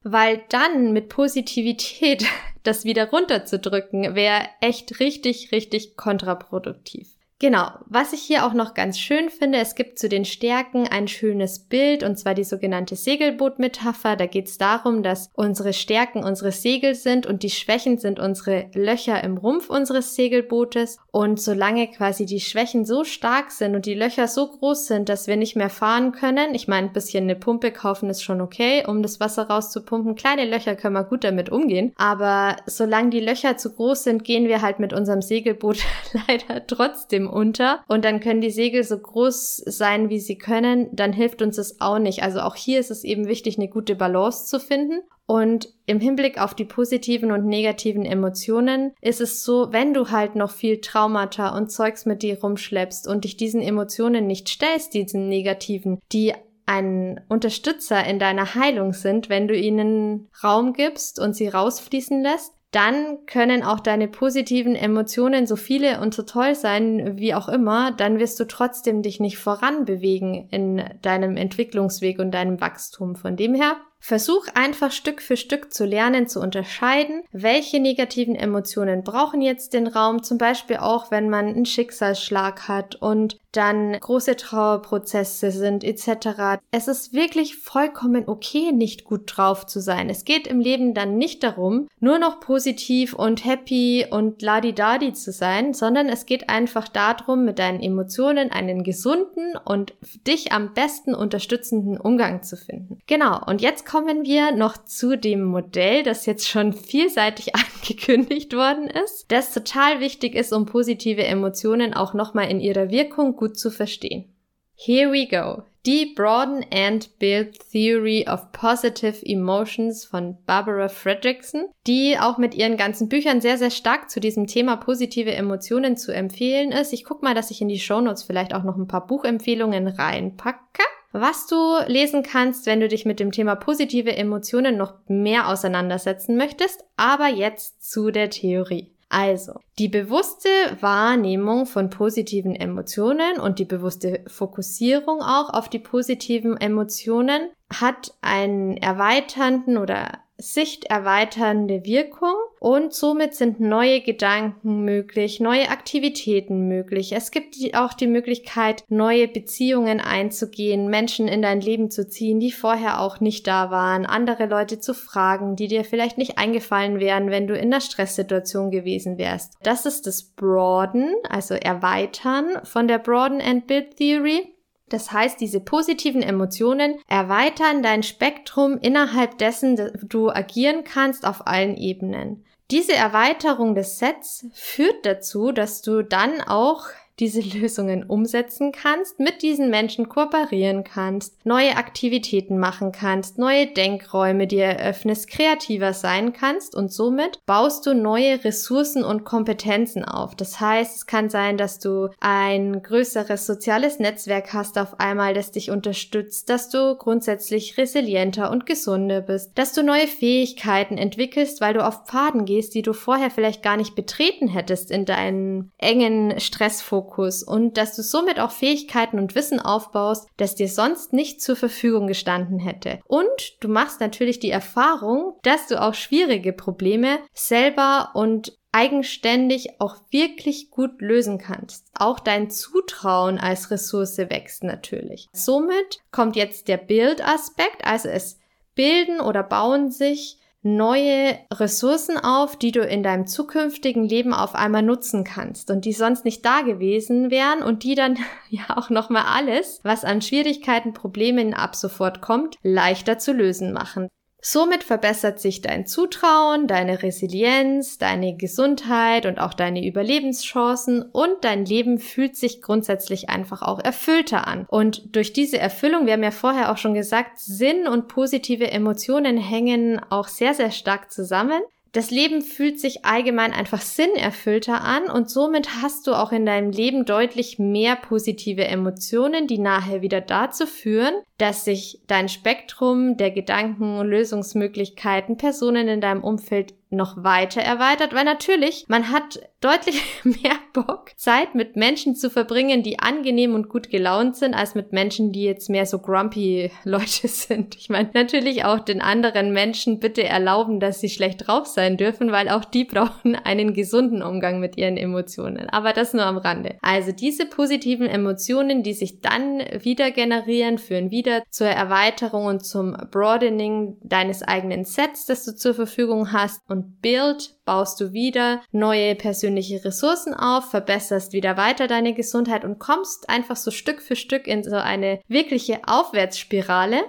Weil 0.03 0.43
dann 0.49 0.93
mit 0.93 1.09
Positivität 1.09 2.25
das 2.63 2.85
wieder 2.85 3.09
runterzudrücken, 3.09 4.15
wäre 4.15 4.47
echt 4.61 4.99
richtig, 4.99 5.51
richtig 5.51 5.97
kontraproduktiv. 5.97 7.09
Genau, 7.39 7.67
was 7.87 8.13
ich 8.13 8.21
hier 8.21 8.45
auch 8.45 8.53
noch 8.53 8.73
ganz 8.73 8.97
schön 8.97 9.29
finde, 9.29 9.57
es 9.57 9.75
gibt 9.75 9.99
zu 9.99 10.07
den 10.07 10.23
Stärken 10.23 10.87
ein 10.87 11.09
schönes 11.09 11.59
Bild, 11.59 12.01
und 12.03 12.17
zwar 12.17 12.35
die 12.35 12.45
sogenannte 12.45 12.95
Segelboot-Metapher. 12.95 14.15
Da 14.15 14.27
geht 14.27 14.47
es 14.47 14.57
darum, 14.57 15.03
dass 15.03 15.29
unsere 15.33 15.73
Stärken 15.73 16.23
unsere 16.23 16.53
Segel 16.53 16.95
sind 16.95 17.25
und 17.25 17.43
die 17.43 17.49
Schwächen 17.49 17.97
sind 17.97 18.19
unsere 18.19 18.69
Löcher 18.73 19.21
im 19.23 19.37
Rumpf 19.37 19.69
unseres 19.69 20.15
Segelbootes. 20.15 20.99
Und 21.11 21.41
solange 21.41 21.87
quasi 21.89 22.25
die 22.25 22.39
Schwächen 22.39 22.85
so 22.85 23.03
stark 23.03 23.51
sind 23.51 23.75
und 23.75 23.85
die 23.85 23.93
Löcher 23.93 24.29
so 24.29 24.47
groß 24.47 24.87
sind, 24.87 25.09
dass 25.09 25.27
wir 25.27 25.35
nicht 25.35 25.57
mehr 25.57 25.69
fahren 25.69 26.13
können, 26.13 26.55
ich 26.55 26.69
meine, 26.69 26.87
ein 26.87 26.93
bisschen 26.93 27.25
eine 27.25 27.35
Pumpe 27.35 27.71
kaufen 27.71 28.09
ist 28.09 28.23
schon 28.23 28.39
okay, 28.39 28.85
um 28.87 29.03
das 29.03 29.19
Wasser 29.19 29.49
rauszupumpen. 29.49 30.15
Kleine 30.15 30.45
Löcher 30.45 30.75
können 30.75 30.95
wir 30.95 31.03
gut 31.03 31.25
damit 31.25 31.49
umgehen. 31.49 31.91
Aber 31.97 32.55
solange 32.67 33.09
die 33.09 33.19
Löcher 33.19 33.57
zu 33.57 33.73
groß 33.73 34.03
sind, 34.05 34.23
gehen 34.23 34.47
wir 34.47 34.61
halt 34.61 34.79
mit 34.79 34.93
unserem 34.93 35.21
Segelboot 35.21 35.79
leider 36.27 36.65
trotzdem 36.65 37.32
unter 37.33 37.83
und 37.87 38.05
dann 38.05 38.19
können 38.19 38.41
die 38.41 38.51
Segel 38.51 38.83
so 38.83 38.97
groß 38.97 39.57
sein, 39.65 40.09
wie 40.09 40.19
sie 40.19 40.37
können, 40.37 40.89
dann 40.93 41.11
hilft 41.11 41.41
uns 41.41 41.57
das 41.57 41.81
auch 41.81 41.99
nicht. 41.99 42.23
Also 42.23 42.39
auch 42.39 42.55
hier 42.55 42.79
ist 42.79 42.91
es 42.91 43.03
eben 43.03 43.27
wichtig, 43.27 43.57
eine 43.57 43.67
gute 43.67 43.95
Balance 43.95 44.45
zu 44.45 44.59
finden. 44.59 45.01
Und 45.25 45.69
im 45.85 46.01
Hinblick 46.01 46.39
auf 46.39 46.53
die 46.53 46.65
positiven 46.65 47.31
und 47.31 47.45
negativen 47.45 48.05
Emotionen 48.05 48.91
ist 48.99 49.21
es 49.21 49.43
so, 49.43 49.71
wenn 49.71 49.93
du 49.93 50.11
halt 50.11 50.35
noch 50.35 50.51
viel 50.51 50.81
Traumata 50.81 51.57
und 51.57 51.71
Zeugs 51.71 52.05
mit 52.05 52.23
dir 52.23 52.39
rumschleppst 52.41 53.07
und 53.07 53.23
dich 53.23 53.37
diesen 53.37 53.61
Emotionen 53.61 54.27
nicht 54.27 54.49
stellst, 54.49 54.93
diesen 54.93 55.29
negativen, 55.29 55.99
die 56.11 56.33
ein 56.65 57.21
Unterstützer 57.29 58.03
in 58.05 58.19
deiner 58.19 58.55
Heilung 58.55 58.93
sind, 58.93 59.29
wenn 59.29 59.47
du 59.47 59.57
ihnen 59.57 60.29
Raum 60.43 60.73
gibst 60.73 61.19
und 61.19 61.35
sie 61.35 61.47
rausfließen 61.47 62.21
lässt, 62.21 62.53
dann 62.73 63.25
können 63.27 63.63
auch 63.63 63.79
deine 63.79 64.07
positiven 64.07 64.75
Emotionen 64.75 65.45
so 65.45 65.55
viele 65.55 66.01
und 66.01 66.13
so 66.13 66.23
toll 66.23 66.55
sein, 66.55 67.17
wie 67.17 67.35
auch 67.35 67.47
immer, 67.47 67.91
dann 67.91 68.17
wirst 68.17 68.39
du 68.39 68.45
trotzdem 68.45 69.03
dich 69.03 69.19
nicht 69.19 69.37
voranbewegen 69.37 70.49
in 70.49 70.83
deinem 71.03 71.37
Entwicklungsweg 71.37 72.17
und 72.17 72.31
deinem 72.31 72.59
Wachstum. 72.59 73.15
Von 73.15 73.35
dem 73.35 73.53
her 73.53 73.77
Versuch 74.05 74.47
einfach 74.53 74.91
Stück 74.91 75.21
für 75.21 75.37
Stück 75.37 75.73
zu 75.73 75.85
lernen, 75.85 76.27
zu 76.27 76.41
unterscheiden, 76.41 77.23
welche 77.31 77.79
negativen 77.79 78.35
Emotionen 78.35 79.05
brauchen 79.05 79.41
jetzt 79.41 79.71
den 79.71 79.87
Raum, 79.87 80.23
zum 80.23 80.37
Beispiel 80.37 80.75
auch, 80.75 81.09
wenn 81.09 81.29
man 81.29 81.47
einen 81.47 81.65
Schicksalsschlag 81.65 82.67
hat 82.67 82.95
und 82.95 83.39
dann 83.53 83.93
große 83.93 84.35
Trauerprozesse 84.35 85.51
sind 85.51 85.83
etc. 85.83 86.59
Es 86.71 86.87
ist 86.87 87.13
wirklich 87.13 87.55
vollkommen 87.55 88.27
okay, 88.27 88.71
nicht 88.71 89.05
gut 89.05 89.21
drauf 89.27 89.65
zu 89.67 89.79
sein. 89.79 90.09
Es 90.09 90.25
geht 90.25 90.47
im 90.47 90.59
Leben 90.59 90.93
dann 90.93 91.17
nicht 91.17 91.43
darum, 91.43 91.87
nur 91.99 92.19
noch 92.19 92.39
positiv 92.39 93.13
und 93.13 93.45
happy 93.45 94.07
und 94.09 94.41
ladidadi 94.41 95.13
zu 95.13 95.31
sein, 95.31 95.73
sondern 95.73 96.09
es 96.09 96.25
geht 96.25 96.49
einfach 96.49 96.87
darum, 96.87 97.45
mit 97.45 97.59
deinen 97.59 97.79
Emotionen 97.79 98.51
einen 98.51 98.83
gesunden 98.83 99.55
und 99.63 99.93
dich 100.27 100.51
am 100.51 100.73
besten 100.73 101.13
unterstützenden 101.13 101.97
Umgang 101.97 102.43
zu 102.43 102.57
finden. 102.57 102.97
Genau, 103.05 103.39
und 103.45 103.61
jetzt 103.61 103.85
kommen 103.93 104.25
wir 104.25 104.51
noch 104.51 104.83
zu 104.85 105.15
dem 105.15 105.43
Modell, 105.43 106.01
das 106.01 106.25
jetzt 106.25 106.49
schon 106.49 106.73
vielseitig 106.73 107.53
angekündigt 107.83 108.51
worden 108.53 108.87
ist, 108.87 109.31
das 109.31 109.53
total 109.53 109.99
wichtig 109.99 110.33
ist, 110.33 110.51
um 110.51 110.65
positive 110.65 111.23
Emotionen 111.23 111.93
auch 111.93 112.15
nochmal 112.15 112.49
in 112.49 112.59
ihrer 112.59 112.89
Wirkung 112.89 113.35
gut 113.35 113.59
zu 113.59 113.69
verstehen. 113.69 114.33
Here 114.73 115.11
we 115.11 115.27
go. 115.27 115.61
Die 115.85 116.11
Broaden 116.15 116.65
and 116.73 117.19
Build 117.19 117.59
Theory 117.71 118.25
of 118.27 118.51
Positive 118.51 119.23
Emotions 119.23 120.05
von 120.05 120.37
Barbara 120.47 120.89
Fredrickson, 120.89 121.65
die 121.85 122.17
auch 122.17 122.39
mit 122.39 122.55
ihren 122.55 122.77
ganzen 122.77 123.09
Büchern 123.09 123.41
sehr, 123.41 123.59
sehr 123.59 123.69
stark 123.69 124.09
zu 124.09 124.19
diesem 124.19 124.47
Thema 124.47 124.77
positive 124.77 125.35
Emotionen 125.35 125.97
zu 125.97 126.11
empfehlen 126.11 126.71
ist. 126.71 126.93
Ich 126.93 127.03
guck 127.03 127.21
mal, 127.21 127.35
dass 127.35 127.51
ich 127.51 127.61
in 127.61 127.67
die 127.67 127.79
Shownotes 127.79 128.23
vielleicht 128.23 128.55
auch 128.55 128.63
noch 128.63 128.75
ein 128.75 128.87
paar 128.87 129.05
Buchempfehlungen 129.05 129.87
reinpacke 129.87 130.83
was 131.13 131.47
du 131.47 131.77
lesen 131.87 132.23
kannst, 132.23 132.65
wenn 132.65 132.79
du 132.79 132.87
dich 132.87 133.05
mit 133.05 133.19
dem 133.19 133.31
Thema 133.31 133.55
positive 133.55 134.15
Emotionen 134.15 134.75
noch 134.75 134.95
mehr 135.07 135.47
auseinandersetzen 135.47 136.35
möchtest. 136.35 136.83
Aber 136.97 137.27
jetzt 137.27 137.89
zu 137.89 138.11
der 138.11 138.29
Theorie. 138.29 138.93
Also, 139.09 139.59
die 139.77 139.89
bewusste 139.89 140.49
Wahrnehmung 140.79 141.67
von 141.67 141.91
positiven 141.91 142.55
Emotionen 142.55 143.39
und 143.39 143.59
die 143.59 143.65
bewusste 143.65 144.23
Fokussierung 144.25 145.21
auch 145.21 145.53
auf 145.53 145.69
die 145.69 145.77
positiven 145.77 146.57
Emotionen 146.57 147.49
hat 147.71 148.15
einen 148.21 148.75
erweiternden 148.77 149.77
oder 149.77 150.13
sichterweiternde 150.43 151.85
Wirkung 151.85 152.35
und 152.59 152.93
somit 152.93 153.33
sind 153.33 153.59
neue 153.59 154.01
Gedanken 154.01 154.83
möglich, 154.83 155.39
neue 155.39 155.69
Aktivitäten 155.69 156.67
möglich. 156.67 157.13
Es 157.13 157.31
gibt 157.31 157.55
auch 157.73 157.93
die 157.93 158.07
Möglichkeit, 158.07 158.83
neue 158.89 159.27
Beziehungen 159.27 159.99
einzugehen, 159.99 160.89
Menschen 160.89 161.27
in 161.27 161.41
dein 161.41 161.61
Leben 161.61 161.89
zu 161.89 162.07
ziehen, 162.07 162.39
die 162.39 162.51
vorher 162.51 162.99
auch 162.99 163.19
nicht 163.19 163.47
da 163.47 163.71
waren, 163.71 164.05
andere 164.05 164.45
Leute 164.45 164.79
zu 164.79 164.93
fragen, 164.93 165.55
die 165.55 165.67
dir 165.67 165.83
vielleicht 165.83 166.17
nicht 166.17 166.37
eingefallen 166.37 166.99
wären, 166.99 167.29
wenn 167.29 167.47
du 167.47 167.55
in 167.55 167.73
einer 167.73 167.81
Stresssituation 167.81 168.71
gewesen 168.71 169.17
wärst. 169.17 169.53
Das 169.63 169.85
ist 169.85 170.07
das 170.07 170.23
Broaden, 170.23 171.15
also 171.29 171.55
Erweitern 171.55 172.59
von 172.63 172.87
der 172.87 172.99
Broaden 172.99 173.41
and 173.41 173.67
Build 173.67 173.97
Theory. 173.97 174.52
Das 174.93 175.11
heißt, 175.11 175.41
diese 175.41 175.59
positiven 175.59 176.21
Emotionen 176.21 176.99
erweitern 177.07 177.81
dein 177.81 178.03
Spektrum, 178.03 178.77
innerhalb 178.77 179.39
dessen 179.39 179.75
du 180.03 180.29
agieren 180.29 180.83
kannst 180.83 181.25
auf 181.25 181.47
allen 181.47 181.75
Ebenen. 181.75 182.45
Diese 182.69 182.93
Erweiterung 182.93 183.73
des 183.73 183.97
Sets 183.97 184.45
führt 184.53 185.03
dazu, 185.03 185.51
dass 185.51 185.81
du 185.81 186.03
dann 186.03 186.41
auch 186.41 186.85
diese 187.19 187.41
Lösungen 187.41 188.03
umsetzen 188.03 188.71
kannst, 188.71 189.19
mit 189.19 189.43
diesen 189.43 189.69
Menschen 189.69 190.09
kooperieren 190.09 190.83
kannst, 190.83 191.45
neue 191.45 191.77
Aktivitäten 191.77 192.57
machen 192.57 192.91
kannst, 192.91 193.37
neue 193.37 193.67
Denkräume 193.67 194.47
dir 194.47 194.65
eröffnest, 194.65 195.27
kreativer 195.29 195.93
sein 195.93 196.33
kannst 196.33 196.75
und 196.75 196.91
somit 196.91 197.39
baust 197.45 197.85
du 197.85 197.93
neue 197.93 198.43
Ressourcen 198.43 199.03
und 199.03 199.25
Kompetenzen 199.25 200.03
auf. 200.03 200.35
Das 200.35 200.59
heißt, 200.59 200.95
es 200.95 201.05
kann 201.05 201.29
sein, 201.29 201.57
dass 201.57 201.79
du 201.79 202.09
ein 202.19 202.81
größeres 202.81 203.45
soziales 203.45 203.99
Netzwerk 203.99 204.53
hast 204.53 204.79
auf 204.79 204.99
einmal, 204.99 205.35
das 205.35 205.51
dich 205.51 205.69
unterstützt, 205.69 206.49
dass 206.49 206.69
du 206.69 206.95
grundsätzlich 206.95 207.77
resilienter 207.77 208.49
und 208.49 208.65
gesunder 208.65 209.21
bist, 209.21 209.51
dass 209.55 209.73
du 209.73 209.83
neue 209.83 210.07
Fähigkeiten 210.07 210.97
entwickelst, 210.97 211.61
weil 211.61 211.75
du 211.75 211.85
auf 211.85 212.05
Pfaden 212.05 212.45
gehst, 212.45 212.73
die 212.73 212.81
du 212.81 212.93
vorher 212.93 213.29
vielleicht 213.29 213.61
gar 213.61 213.77
nicht 213.77 213.93
betreten 213.93 214.47
hättest 214.47 214.89
in 214.89 215.05
deinen 215.05 215.71
engen 215.77 216.39
Stressfokus 216.39 217.02
Fokus 217.03 217.43
und 217.43 217.77
dass 217.77 217.95
du 217.95 218.01
somit 218.01 218.39
auch 218.39 218.51
Fähigkeiten 218.51 219.19
und 219.19 219.35
Wissen 219.35 219.59
aufbaust, 219.59 220.27
das 220.37 220.55
dir 220.55 220.67
sonst 220.67 221.13
nicht 221.13 221.41
zur 221.41 221.55
Verfügung 221.55 222.07
gestanden 222.07 222.59
hätte. 222.59 222.99
Und 223.07 223.27
du 223.59 223.67
machst 223.67 223.99
natürlich 223.99 224.39
die 224.39 224.49
Erfahrung, 224.51 225.37
dass 225.43 225.67
du 225.67 225.81
auch 225.81 225.93
schwierige 225.93 226.53
Probleme 226.53 227.19
selber 227.33 228.11
und 228.13 228.57
eigenständig 228.71 229.79
auch 229.79 229.97
wirklich 230.09 230.71
gut 230.71 230.99
lösen 230.99 231.37
kannst. 231.37 231.85
Auch 231.93 232.19
dein 232.19 232.49
Zutrauen 232.49 233.37
als 233.37 233.69
Ressource 233.69 234.17
wächst 234.17 234.63
natürlich. 234.63 235.27
Somit 235.31 235.99
kommt 236.11 236.35
jetzt 236.35 236.67
der 236.67 236.77
Bildaspekt, 236.77 237.85
also 237.85 238.09
es 238.09 238.39
bilden 238.73 239.19
oder 239.19 239.43
bauen 239.43 239.91
sich 239.91 240.39
neue 240.63 241.37
Ressourcen 241.51 242.17
auf, 242.17 242.57
die 242.57 242.71
du 242.71 242.81
in 242.81 243.03
deinem 243.03 243.27
zukünftigen 243.27 244.05
Leben 244.05 244.33
auf 244.33 244.55
einmal 244.55 244.81
nutzen 244.81 245.23
kannst 245.23 245.69
und 245.69 245.85
die 245.85 245.93
sonst 245.93 246.25
nicht 246.25 246.45
da 246.45 246.61
gewesen 246.61 247.29
wären 247.29 247.61
und 247.61 247.83
die 247.83 247.95
dann 247.95 248.17
ja 248.49 248.77
auch 248.77 248.89
nochmal 248.89 249.25
alles, 249.27 249.81
was 249.83 250.05
an 250.05 250.21
Schwierigkeiten, 250.21 250.93
Problemen 250.93 251.53
ab 251.53 251.75
sofort 251.75 252.21
kommt, 252.21 252.55
leichter 252.63 253.19
zu 253.19 253.33
lösen 253.33 253.73
machen. 253.73 254.07
Somit 254.45 254.83
verbessert 254.83 255.39
sich 255.39 255.61
dein 255.61 255.87
Zutrauen, 255.87 256.67
deine 256.67 257.01
Resilienz, 257.01 257.97
deine 257.97 258.35
Gesundheit 258.35 259.25
und 259.25 259.39
auch 259.39 259.53
deine 259.53 259.87
Überlebenschancen 259.87 261.01
und 261.01 261.45
dein 261.45 261.63
Leben 261.63 261.97
fühlt 261.97 262.35
sich 262.35 262.61
grundsätzlich 262.61 263.29
einfach 263.29 263.61
auch 263.61 263.79
erfüllter 263.79 264.45
an. 264.45 264.65
Und 264.67 265.15
durch 265.15 265.31
diese 265.31 265.59
Erfüllung, 265.59 266.07
wir 266.07 266.13
haben 266.13 266.23
ja 266.23 266.31
vorher 266.31 266.73
auch 266.73 266.77
schon 266.77 266.93
gesagt, 266.93 267.39
Sinn 267.39 267.87
und 267.87 268.09
positive 268.09 268.69
Emotionen 268.69 269.37
hängen 269.37 270.01
auch 270.09 270.27
sehr, 270.27 270.53
sehr 270.53 270.71
stark 270.71 271.09
zusammen. 271.09 271.61
Das 271.93 272.09
Leben 272.09 272.41
fühlt 272.41 272.79
sich 272.79 273.05
allgemein 273.05 273.53
einfach 273.53 273.81
sinnerfüllter 273.81 274.81
an 274.81 275.11
und 275.11 275.29
somit 275.29 275.81
hast 275.83 276.07
du 276.07 276.13
auch 276.13 276.31
in 276.31 276.43
deinem 276.43 276.71
Leben 276.71 277.05
deutlich 277.05 277.59
mehr 277.59 277.95
positive 277.95 278.65
Emotionen, 278.65 279.45
die 279.45 279.59
nachher 279.59 280.01
wieder 280.01 280.19
dazu 280.19 280.65
führen, 280.65 281.13
dass 281.37 281.65
sich 281.65 282.01
dein 282.07 282.29
Spektrum 282.29 283.15
der 283.15 283.29
Gedanken, 283.29 284.01
Lösungsmöglichkeiten, 284.01 285.37
Personen 285.37 285.87
in 285.87 286.01
deinem 286.01 286.23
Umfeld 286.23 286.73
noch 286.93 287.23
weiter 287.23 287.61
erweitert, 287.61 288.13
weil 288.13 288.25
natürlich 288.25 288.85
man 288.87 289.11
hat 289.11 289.39
deutlich 289.63 290.01
mehr 290.23 290.57
Bock, 290.73 291.11
Zeit 291.15 291.55
mit 291.55 291.75
Menschen 291.75 292.15
zu 292.15 292.29
verbringen, 292.29 292.83
die 292.83 292.99
angenehm 292.99 293.53
und 293.55 293.69
gut 293.69 293.89
gelaunt 293.89 294.35
sind, 294.35 294.53
als 294.53 294.75
mit 294.75 294.91
Menschen, 294.91 295.31
die 295.31 295.43
jetzt 295.43 295.69
mehr 295.69 295.85
so 295.85 295.99
grumpy 295.99 296.71
Leute 296.83 297.27
sind. 297.27 297.75
Ich 297.75 297.89
meine, 297.89 298.09
natürlich 298.13 298.65
auch 298.65 298.79
den 298.79 299.01
anderen 299.01 299.53
Menschen 299.53 299.99
bitte 299.99 300.23
erlauben, 300.23 300.79
dass 300.79 300.99
sie 300.99 301.09
schlecht 301.09 301.47
drauf 301.47 301.67
sein 301.67 301.97
dürfen, 301.97 302.31
weil 302.31 302.49
auch 302.49 302.65
die 302.65 302.83
brauchen 302.93 303.35
einen 303.35 303.73
gesunden 303.73 304.21
Umgang 304.21 304.59
mit 304.59 304.77
ihren 304.77 304.97
Emotionen. 304.97 305.69
Aber 305.69 305.93
das 305.93 306.13
nur 306.13 306.25
am 306.25 306.37
Rande. 306.37 306.75
Also 306.81 307.11
diese 307.11 307.45
positiven 307.45 308.07
Emotionen, 308.07 308.83
die 308.83 308.93
sich 308.93 309.21
dann 309.21 309.59
wieder 309.79 310.11
generieren, 310.11 310.77
führen 310.77 311.11
wieder 311.11 311.43
zur 311.49 311.67
Erweiterung 311.67 312.45
und 312.45 312.65
zum 312.65 312.95
Broadening 313.11 313.97
deines 314.03 314.43
eigenen 314.43 314.85
Sets, 314.85 315.25
das 315.25 315.45
du 315.45 315.55
zur 315.55 315.73
Verfügung 315.73 316.31
hast 316.31 316.61
und 316.67 316.82
Bild 316.83 317.55
baust 317.65 317.99
du 317.99 318.13
wieder 318.13 318.61
neue 318.71 319.15
persönliche 319.15 319.83
Ressourcen 319.83 320.33
auf, 320.33 320.69
verbesserst 320.69 321.33
wieder 321.33 321.57
weiter 321.57 321.87
deine 321.87 322.13
Gesundheit 322.13 322.65
und 322.65 322.79
kommst 322.79 323.29
einfach 323.29 323.55
so 323.55 323.71
Stück 323.71 324.01
für 324.01 324.15
Stück 324.15 324.47
in 324.47 324.63
so 324.63 324.75
eine 324.75 325.19
wirkliche 325.27 325.81
Aufwärtsspirale. 325.87 327.03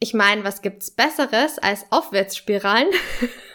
Ich 0.00 0.14
meine, 0.14 0.44
was 0.44 0.62
gibt's 0.62 0.92
Besseres 0.92 1.58
als 1.58 1.90
Aufwärtsspiralen? 1.90 2.86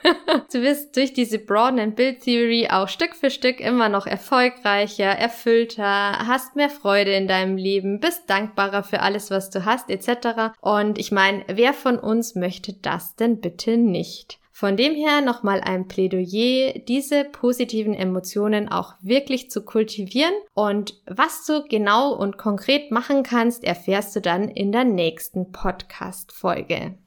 du 0.51 0.61
wirst 0.61 0.97
durch 0.97 1.13
diese 1.13 1.39
Broaden 1.39 1.79
and 1.79 1.95
Build 1.95 2.21
Theory 2.21 2.67
auch 2.69 2.89
Stück 2.89 3.15
für 3.15 3.29
Stück 3.29 3.61
immer 3.61 3.87
noch 3.87 4.05
erfolgreicher, 4.05 5.05
erfüllter, 5.05 6.27
hast 6.27 6.57
mehr 6.57 6.69
Freude 6.69 7.13
in 7.13 7.29
deinem 7.29 7.55
Leben, 7.55 8.01
bist 8.01 8.29
dankbarer 8.29 8.83
für 8.83 8.99
alles, 8.99 9.31
was 9.31 9.51
du 9.51 9.63
hast, 9.63 9.89
etc. 9.89 10.53
Und 10.59 10.99
ich 10.99 11.13
meine, 11.13 11.45
wer 11.47 11.73
von 11.73 11.97
uns 11.97 12.35
möchte 12.35 12.73
das 12.73 13.15
denn 13.15 13.39
bitte 13.39 13.77
nicht? 13.77 14.39
Von 14.63 14.77
dem 14.77 14.95
her 14.95 15.19
nochmal 15.19 15.59
ein 15.59 15.89
Plädoyer, 15.89 16.79
diese 16.87 17.25
positiven 17.25 17.93
Emotionen 17.93 18.69
auch 18.69 18.93
wirklich 19.01 19.51
zu 19.51 19.65
kultivieren 19.65 20.31
und 20.53 21.01
was 21.05 21.45
du 21.45 21.65
genau 21.67 22.13
und 22.13 22.37
konkret 22.37 22.89
machen 22.89 23.23
kannst, 23.23 23.65
erfährst 23.65 24.15
du 24.15 24.21
dann 24.21 24.47
in 24.47 24.71
der 24.71 24.85
nächsten 24.85 25.51
Podcast-Folge. 25.51 26.97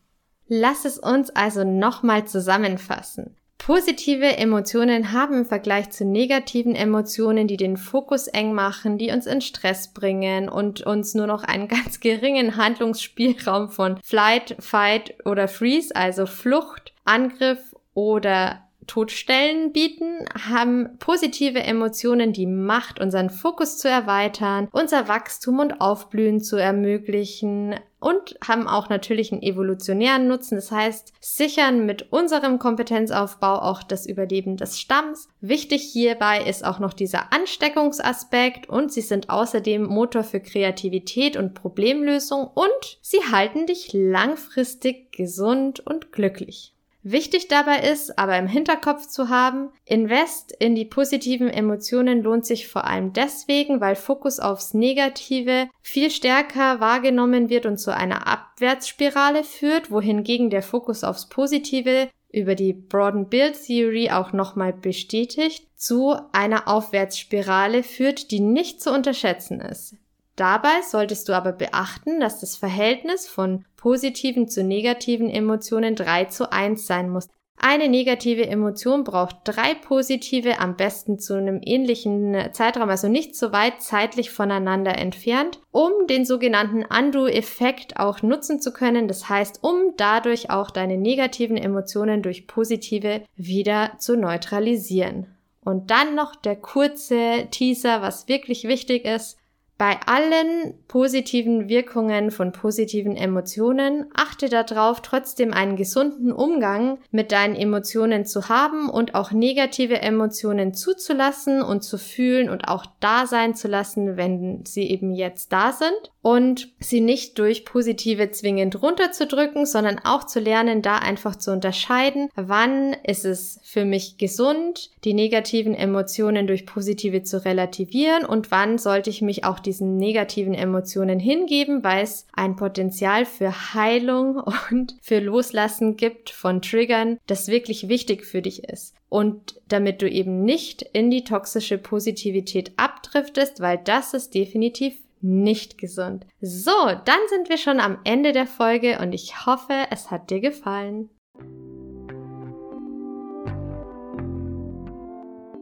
Lass 0.48 0.84
es 0.84 0.98
uns 0.98 1.30
also 1.30 1.64
nochmal 1.64 2.26
zusammenfassen. 2.26 3.38
Positive 3.56 4.36
Emotionen 4.36 5.12
haben 5.12 5.38
im 5.38 5.46
Vergleich 5.46 5.88
zu 5.88 6.04
negativen 6.04 6.74
Emotionen, 6.74 7.48
die 7.48 7.56
den 7.56 7.78
Fokus 7.78 8.26
eng 8.26 8.52
machen, 8.52 8.98
die 8.98 9.12
uns 9.12 9.24
in 9.24 9.40
Stress 9.40 9.94
bringen 9.94 10.50
und 10.50 10.82
uns 10.82 11.14
nur 11.14 11.26
noch 11.26 11.42
einen 11.42 11.68
ganz 11.68 12.00
geringen 12.00 12.58
Handlungsspielraum 12.58 13.70
von 13.70 13.98
Flight, 14.04 14.56
Fight 14.58 15.14
oder 15.24 15.48
Freeze, 15.48 15.96
also 15.96 16.26
Flucht, 16.26 16.92
Angriff 17.06 17.74
oder 17.94 18.66
Todstellen 18.86 19.72
bieten, 19.72 20.24
haben 20.48 20.98
positive 20.98 21.60
Emotionen 21.60 22.32
die 22.32 22.46
Macht, 22.46 23.00
unseren 23.00 23.30
Fokus 23.30 23.78
zu 23.78 23.88
erweitern, 23.88 24.68
unser 24.72 25.08
Wachstum 25.08 25.58
und 25.58 25.80
Aufblühen 25.80 26.40
zu 26.40 26.56
ermöglichen 26.56 27.74
und 27.98 28.36
haben 28.46 28.68
auch 28.68 28.88
natürlich 28.88 29.32
einen 29.32 29.42
evolutionären 29.42 30.28
Nutzen. 30.28 30.54
Das 30.56 30.70
heißt, 30.70 31.12
sichern 31.20 31.86
mit 31.86 32.12
unserem 32.12 32.58
Kompetenzaufbau 32.58 33.60
auch 33.60 33.82
das 33.82 34.06
Überleben 34.06 34.56
des 34.56 34.78
Stamms. 34.78 35.28
Wichtig 35.40 35.82
hierbei 35.82 36.44
ist 36.44 36.64
auch 36.64 36.78
noch 36.78 36.92
dieser 36.92 37.32
Ansteckungsaspekt 37.32 38.68
und 38.68 38.92
sie 38.92 39.00
sind 39.00 39.30
außerdem 39.30 39.84
Motor 39.84 40.22
für 40.22 40.40
Kreativität 40.40 41.36
und 41.36 41.54
Problemlösung 41.54 42.48
und 42.54 42.98
sie 43.00 43.20
halten 43.32 43.66
dich 43.66 43.92
langfristig 43.92 45.10
gesund 45.10 45.80
und 45.80 46.12
glücklich. 46.12 46.75
Wichtig 47.08 47.46
dabei 47.46 47.88
ist, 47.88 48.18
aber 48.18 48.36
im 48.36 48.48
Hinterkopf 48.48 49.06
zu 49.06 49.28
haben, 49.28 49.68
Invest 49.84 50.50
in 50.50 50.74
die 50.74 50.84
positiven 50.84 51.48
Emotionen 51.48 52.20
lohnt 52.20 52.44
sich 52.44 52.66
vor 52.66 52.84
allem 52.84 53.12
deswegen, 53.12 53.80
weil 53.80 53.94
Fokus 53.94 54.40
aufs 54.40 54.74
Negative 54.74 55.68
viel 55.82 56.10
stärker 56.10 56.80
wahrgenommen 56.80 57.48
wird 57.48 57.64
und 57.64 57.78
zu 57.78 57.94
einer 57.94 58.26
Abwärtsspirale 58.26 59.44
führt, 59.44 59.92
wohingegen 59.92 60.50
der 60.50 60.64
Fokus 60.64 61.04
aufs 61.04 61.28
Positive 61.28 62.08
über 62.32 62.56
die 62.56 62.72
Broaden 62.72 63.28
Build 63.28 63.54
Theory 63.64 64.10
auch 64.10 64.32
nochmal 64.32 64.72
bestätigt, 64.72 65.64
zu 65.76 66.16
einer 66.32 66.66
Aufwärtsspirale 66.66 67.84
führt, 67.84 68.32
die 68.32 68.40
nicht 68.40 68.82
zu 68.82 68.92
unterschätzen 68.92 69.60
ist. 69.60 69.94
Dabei 70.34 70.82
solltest 70.82 71.28
du 71.28 71.34
aber 71.34 71.52
beachten, 71.52 72.18
dass 72.18 72.40
das 72.40 72.56
Verhältnis 72.56 73.28
von 73.28 73.64
positiven 73.86 74.48
zu 74.48 74.64
negativen 74.64 75.30
Emotionen 75.30 75.94
3 75.94 76.24
zu 76.24 76.50
1 76.50 76.88
sein 76.88 77.08
muss. 77.08 77.28
Eine 77.56 77.88
negative 77.88 78.44
Emotion 78.44 79.04
braucht 79.04 79.36
drei 79.44 79.74
positive, 79.74 80.58
am 80.58 80.76
besten 80.76 81.20
zu 81.20 81.34
einem 81.34 81.60
ähnlichen 81.64 82.36
Zeitraum, 82.50 82.88
also 82.88 83.06
nicht 83.06 83.36
so 83.36 83.52
weit 83.52 83.80
zeitlich 83.80 84.32
voneinander 84.32 84.98
entfernt, 84.98 85.60
um 85.70 85.92
den 86.08 86.24
sogenannten 86.24 86.84
Undo-Effekt 86.84 87.96
auch 87.96 88.22
nutzen 88.22 88.60
zu 88.60 88.72
können. 88.72 89.06
Das 89.06 89.28
heißt, 89.28 89.60
um 89.62 89.94
dadurch 89.96 90.50
auch 90.50 90.72
deine 90.72 90.98
negativen 90.98 91.56
Emotionen 91.56 92.22
durch 92.22 92.48
positive 92.48 93.22
wieder 93.36 93.92
zu 94.00 94.16
neutralisieren. 94.16 95.28
Und 95.64 95.92
dann 95.92 96.16
noch 96.16 96.34
der 96.34 96.56
kurze 96.56 97.46
Teaser, 97.52 98.02
was 98.02 98.26
wirklich 98.26 98.64
wichtig 98.64 99.04
ist. 99.04 99.38
Bei 99.78 99.98
allen 100.06 100.72
positiven 100.88 101.68
Wirkungen 101.68 102.30
von 102.30 102.52
positiven 102.52 103.14
Emotionen 103.14 104.06
achte 104.14 104.48
darauf, 104.48 105.02
trotzdem 105.02 105.52
einen 105.52 105.76
gesunden 105.76 106.32
Umgang 106.32 106.98
mit 107.10 107.30
deinen 107.30 107.54
Emotionen 107.54 108.24
zu 108.24 108.48
haben 108.48 108.88
und 108.88 109.14
auch 109.14 109.32
negative 109.32 110.00
Emotionen 110.00 110.72
zuzulassen 110.72 111.60
und 111.60 111.84
zu 111.84 111.98
fühlen 111.98 112.48
und 112.48 112.68
auch 112.68 112.86
da 113.00 113.26
sein 113.26 113.54
zu 113.54 113.68
lassen, 113.68 114.16
wenn 114.16 114.64
sie 114.64 114.88
eben 114.88 115.12
jetzt 115.12 115.52
da 115.52 115.72
sind. 115.72 116.10
Und 116.22 116.72
sie 116.80 117.00
nicht 117.00 117.38
durch 117.38 117.64
positive 117.64 118.32
zwingend 118.32 118.82
runterzudrücken, 118.82 119.64
sondern 119.64 120.00
auch 120.00 120.24
zu 120.24 120.40
lernen, 120.40 120.82
da 120.82 120.96
einfach 120.96 121.36
zu 121.36 121.52
unterscheiden, 121.52 122.30
wann 122.34 122.94
ist 123.04 123.24
es 123.24 123.60
für 123.62 123.84
mich 123.84 124.18
gesund, 124.18 124.90
die 125.04 125.14
negativen 125.14 125.72
Emotionen 125.72 126.48
durch 126.48 126.66
positive 126.66 127.22
zu 127.22 127.44
relativieren 127.44 128.24
und 128.24 128.50
wann 128.50 128.78
sollte 128.78 129.08
ich 129.08 129.22
mich 129.22 129.44
auch 129.44 129.60
diesen 129.66 129.96
negativen 129.96 130.54
Emotionen 130.54 131.18
hingeben, 131.18 131.84
weil 131.84 132.04
es 132.04 132.26
ein 132.32 132.56
Potenzial 132.56 133.24
für 133.26 133.74
Heilung 133.74 134.36
und 134.70 134.96
für 135.02 135.18
Loslassen 135.18 135.96
gibt 135.96 136.30
von 136.30 136.62
Triggern, 136.62 137.18
das 137.26 137.48
wirklich 137.48 137.88
wichtig 137.88 138.24
für 138.24 138.42
dich 138.42 138.64
ist. 138.64 138.94
Und 139.08 139.60
damit 139.68 140.02
du 140.02 140.08
eben 140.10 140.42
nicht 140.42 140.82
in 140.82 141.10
die 141.10 141.24
toxische 141.24 141.78
Positivität 141.78 142.72
abdriftest, 142.76 143.60
weil 143.60 143.78
das 143.78 144.14
ist 144.14 144.34
definitiv 144.34 144.94
nicht 145.20 145.78
gesund. 145.78 146.26
So, 146.40 146.70
dann 147.04 147.20
sind 147.28 147.48
wir 147.48 147.56
schon 147.56 147.80
am 147.80 147.98
Ende 148.04 148.32
der 148.32 148.46
Folge 148.46 148.98
und 149.00 149.12
ich 149.12 149.46
hoffe, 149.46 149.86
es 149.90 150.10
hat 150.10 150.30
dir 150.30 150.40
gefallen. 150.40 151.10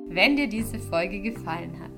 Wenn 0.08 0.36
dir 0.36 0.48
diese 0.48 0.78
Folge 0.78 1.20
gefallen 1.20 1.80
hat, 1.80 1.93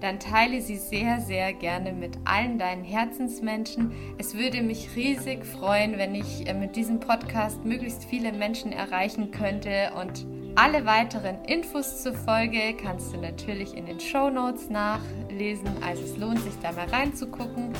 dann 0.00 0.18
teile 0.18 0.60
sie 0.60 0.76
sehr, 0.76 1.20
sehr 1.20 1.52
gerne 1.52 1.92
mit 1.92 2.18
allen 2.24 2.58
deinen 2.58 2.84
Herzensmenschen. 2.84 3.92
Es 4.18 4.34
würde 4.34 4.62
mich 4.62 4.96
riesig 4.96 5.44
freuen, 5.44 5.98
wenn 5.98 6.14
ich 6.14 6.48
äh, 6.48 6.54
mit 6.54 6.76
diesem 6.76 7.00
Podcast 7.00 7.64
möglichst 7.64 8.04
viele 8.04 8.32
Menschen 8.32 8.72
erreichen 8.72 9.30
könnte 9.30 9.92
und 10.00 10.26
alle 10.56 10.84
weiteren 10.84 11.44
Infos 11.44 12.02
zur 12.02 12.12
Folge 12.12 12.74
kannst 12.74 13.12
du 13.14 13.18
natürlich 13.18 13.74
in 13.76 13.86
den 13.86 14.00
Show 14.00 14.30
Notes 14.30 14.68
nachlesen, 14.68 15.68
also 15.80 16.02
es 16.02 16.16
lohnt 16.16 16.40
sich 16.40 16.54
da 16.60 16.72
mal 16.72 16.88
reinzugucken. 16.88 17.72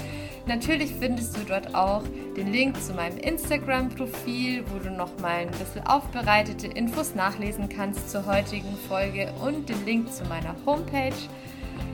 Natürlich 0.47 0.95
findest 0.95 1.37
du 1.37 1.45
dort 1.45 1.75
auch 1.75 2.03
den 2.37 2.53
Link 2.53 2.81
zu 2.81 2.95
meinem 2.95 3.19
Instagram-Profil, 3.19 4.65
wo 4.71 4.79
du 4.79 4.91
nochmal 4.91 5.41
ein 5.41 5.51
bisschen 5.51 5.87
aufbereitete 5.87 6.69
Infos 6.69 7.15
nachlesen 7.15 7.69
kannst 7.69 8.09
zur 8.11 8.25
heutigen 8.27 8.75
Folge 8.89 9.33
und 9.45 9.69
den 9.69 9.85
Link 9.85 10.13
zu 10.13 10.25
meiner 10.25 10.55
Homepage. 10.65 11.13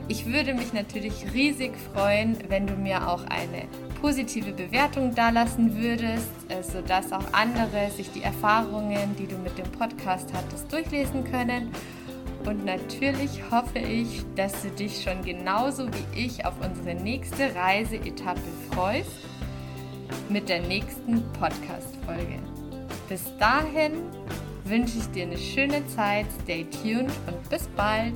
Ich 0.09 0.25
würde 0.25 0.53
mich 0.53 0.71
natürlich 0.71 1.25
riesig 1.33 1.73
freuen, 1.93 2.37
wenn 2.47 2.65
du 2.65 2.75
mir 2.75 3.09
auch 3.09 3.25
eine 3.25 3.67
positive 3.99 4.53
Bewertung 4.53 5.13
dalassen 5.13 5.75
würdest, 5.75 6.29
äh, 6.47 6.63
sodass 6.63 7.11
auch 7.11 7.33
andere 7.33 7.91
sich 7.91 8.09
die 8.11 8.23
Erfahrungen, 8.23 9.15
die 9.17 9.27
du 9.27 9.37
mit 9.37 9.57
dem 9.57 9.69
Podcast 9.71 10.31
hattest, 10.33 10.71
durchlesen 10.71 11.25
können. 11.25 11.71
Und 12.45 12.63
natürlich 12.63 13.41
hoffe 13.51 13.79
ich, 13.79 14.23
dass 14.35 14.61
du 14.61 14.69
dich 14.69 15.03
schon 15.03 15.21
genauso 15.25 15.87
wie 15.87 16.25
ich 16.25 16.45
auf 16.45 16.53
unsere 16.65 16.95
nächste 16.95 17.53
Reiseetappe 17.53 18.39
freust 18.71 19.11
mit 20.29 20.47
der 20.47 20.61
nächsten 20.61 21.21
Podcast-Folge. 21.33 22.39
Bis 23.09 23.23
dahin 23.39 24.03
wünsche 24.63 24.99
ich 24.99 25.07
dir 25.07 25.23
eine 25.23 25.37
schöne 25.37 25.85
Zeit, 25.87 26.27
stay 26.43 26.65
tuned 26.81 27.11
und 27.27 27.49
bis 27.49 27.67
bald. 27.75 28.15